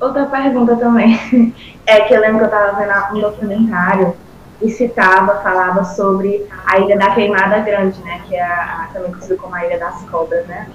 Outra 0.00 0.24
pergunta 0.24 0.76
também, 0.76 1.14
é 1.84 2.00
que 2.00 2.14
eu 2.14 2.22
lembro 2.22 2.38
que 2.38 2.44
eu 2.44 2.46
estava 2.46 2.80
vendo 2.80 3.18
um 3.18 3.20
documentário 3.20 4.16
e 4.62 4.70
citava, 4.70 5.42
falava 5.42 5.84
sobre 5.84 6.46
a 6.64 6.78
Ilha 6.78 6.96
da 6.96 7.14
Queimada 7.14 7.58
Grande, 7.58 8.00
né, 8.00 8.22
que 8.26 8.34
é 8.34 8.42
a, 8.42 8.88
também 8.94 9.10
conhecida 9.10 9.36
como 9.36 9.54
a 9.54 9.66
Ilha 9.66 9.78
das 9.78 10.00
Cobras, 10.04 10.46
né, 10.46 10.70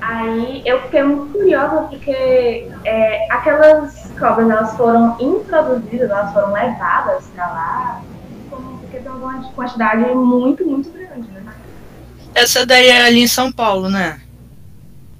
Aí 0.00 0.62
eu 0.64 0.82
fiquei 0.82 1.02
muito 1.02 1.32
curiosa 1.32 1.82
porque 1.88 2.68
é, 2.84 3.32
aquelas 3.32 4.10
cobras 4.18 4.50
elas 4.50 4.76
foram 4.76 5.16
introduzidas, 5.18 6.10
elas 6.10 6.32
foram 6.32 6.52
levadas 6.52 7.24
para 7.34 7.46
lá, 7.46 8.02
porque 8.80 8.98
tem 8.98 9.10
uma 9.10 9.42
quantidade 9.52 10.02
muito, 10.14 10.64
muito 10.66 10.90
grande, 10.90 11.28
né? 11.30 11.54
Essa 12.34 12.66
daí 12.66 12.88
é 12.88 13.06
ali 13.06 13.20
em 13.20 13.26
São 13.26 13.50
Paulo, 13.50 13.88
né? 13.88 14.20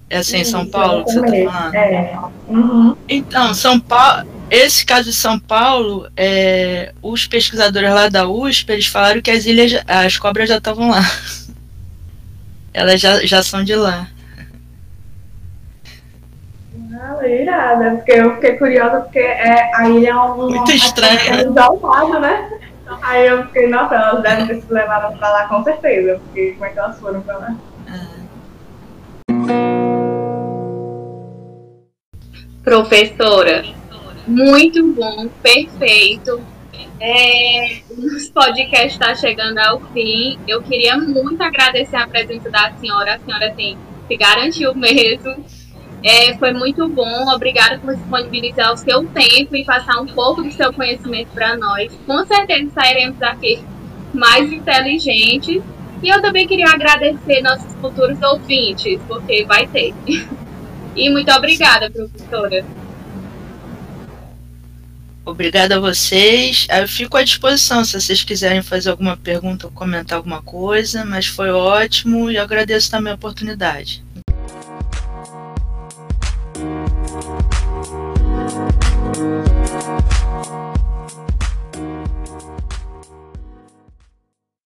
É 0.09 0.19
assim, 0.19 0.39
em 0.39 0.45
São 0.45 0.67
Paulo 0.67 1.05
que 1.05 1.13
você 1.13 1.21
tá 1.21 1.53
falando? 1.53 1.75
É. 1.75 2.19
Uhum. 2.47 2.97
Então, 3.09 3.55
São 3.55 3.81
Paulo, 3.81 4.29
esse 4.51 4.87
caso 4.87 5.11
de 5.11 5.17
São 5.17 5.39
Paulo, 5.39 6.09
é, 6.17 6.93
os 7.03 7.27
pesquisadores 7.27 7.91
lá 7.91 8.09
da 8.09 8.29
USP, 8.29 8.71
eles 8.71 8.87
falaram 8.87 9.21
que 9.21 9.31
as 9.31 9.47
ilhas, 9.47 9.83
as 9.87 10.17
cobras 10.17 10.49
já 10.49 10.59
estavam 10.59 10.91
lá. 10.91 11.01
Elas 12.73 13.01
já, 13.01 13.25
já 13.25 13.43
são 13.43 13.65
de 13.65 13.75
lá. 13.75 14.07
Ah, 17.19 17.29
irada, 17.29 17.91
porque 17.97 18.13
eu 18.13 18.35
fiquei 18.35 18.57
curiosa 18.57 19.01
porque 19.01 19.19
é, 19.19 19.71
a 19.75 19.89
ilha 19.89 20.11
é 20.11 20.17
um. 20.17 20.49
Muito 20.49 20.73
estranho. 20.73 21.19
É 21.19 21.43
isolado, 21.43 22.21
né? 22.21 22.51
Aí 23.03 23.27
eu 23.27 23.45
fiquei, 23.47 23.67
nossa, 23.69 23.95
elas 23.95 24.23
devem 24.23 24.47
ter 24.47 24.61
se 24.61 24.73
levado 24.73 25.17
pra 25.19 25.31
lá 25.31 25.49
com 25.49 25.63
certeza, 25.65 26.21
porque 26.25 26.53
como 26.53 26.65
é 26.65 26.69
que 26.71 26.79
elas 26.79 27.01
foram 27.01 27.21
pra 27.21 27.39
lá? 27.39 27.57
Professora, 32.63 33.65
muito 34.27 34.93
bom, 34.93 35.29
perfeito. 35.43 36.41
É, 37.01 37.81
o 37.91 38.33
podcast 38.33 38.89
está 38.89 39.15
chegando 39.15 39.59
ao 39.59 39.81
fim. 39.93 40.39
Eu 40.49 40.63
queria 40.63 40.97
muito 40.97 41.43
agradecer 41.43 41.97
a 41.97 42.07
presença 42.07 42.51
da 42.51 42.73
senhora. 42.73 43.15
A 43.15 43.19
senhora 43.19 43.53
tem 43.55 43.77
se 44.07 44.17
garantiu 44.17 44.75
mesmo. 44.75 45.45
É, 46.03 46.37
foi 46.39 46.53
muito 46.53 46.89
bom. 46.89 47.33
Obrigada 47.35 47.79
por 47.79 47.95
disponibilizar 47.95 48.73
o 48.73 48.77
seu 48.77 49.05
tempo 49.07 49.57
e 49.57 49.65
passar 49.65 50.01
um 50.01 50.07
pouco 50.07 50.43
do 50.43 50.53
seu 50.53 50.73
conhecimento 50.73 51.29
para 51.35 51.57
nós. 51.57 51.93
Com 52.07 52.25
certeza 52.27 52.71
sairemos 52.75 53.19
daqui 53.19 53.63
mais 54.15 54.51
inteligentes. 54.53 55.63
E 56.03 56.09
eu 56.09 56.21
também 56.21 56.47
queria 56.47 56.69
agradecer 56.69 57.41
nossos 57.43 57.73
futuros 57.81 58.21
ouvintes, 58.23 59.01
porque 59.09 59.45
vai 59.45 59.67
ter. 59.67 59.95
E 60.95 61.11
muito 61.11 61.31
obrigada, 61.31 61.91
professora. 61.91 62.65
Obrigada 65.27 65.77
a 65.77 65.81
vocês. 65.81 66.67
Eu 66.71 66.87
fico 66.87 67.17
à 67.17 67.23
disposição 67.25 67.85
se 67.85 68.01
vocês 68.01 68.23
quiserem 68.23 68.63
fazer 68.63 68.91
alguma 68.91 69.17
pergunta 69.17 69.67
ou 69.67 69.73
comentar 69.73 70.17
alguma 70.17 70.41
coisa, 70.41 71.05
mas 71.05 71.27
foi 71.27 71.51
ótimo 71.51 72.31
e 72.31 72.39
agradeço 72.39 72.91
também 72.91 73.13
a 73.13 73.17
oportunidade. 73.17 74.06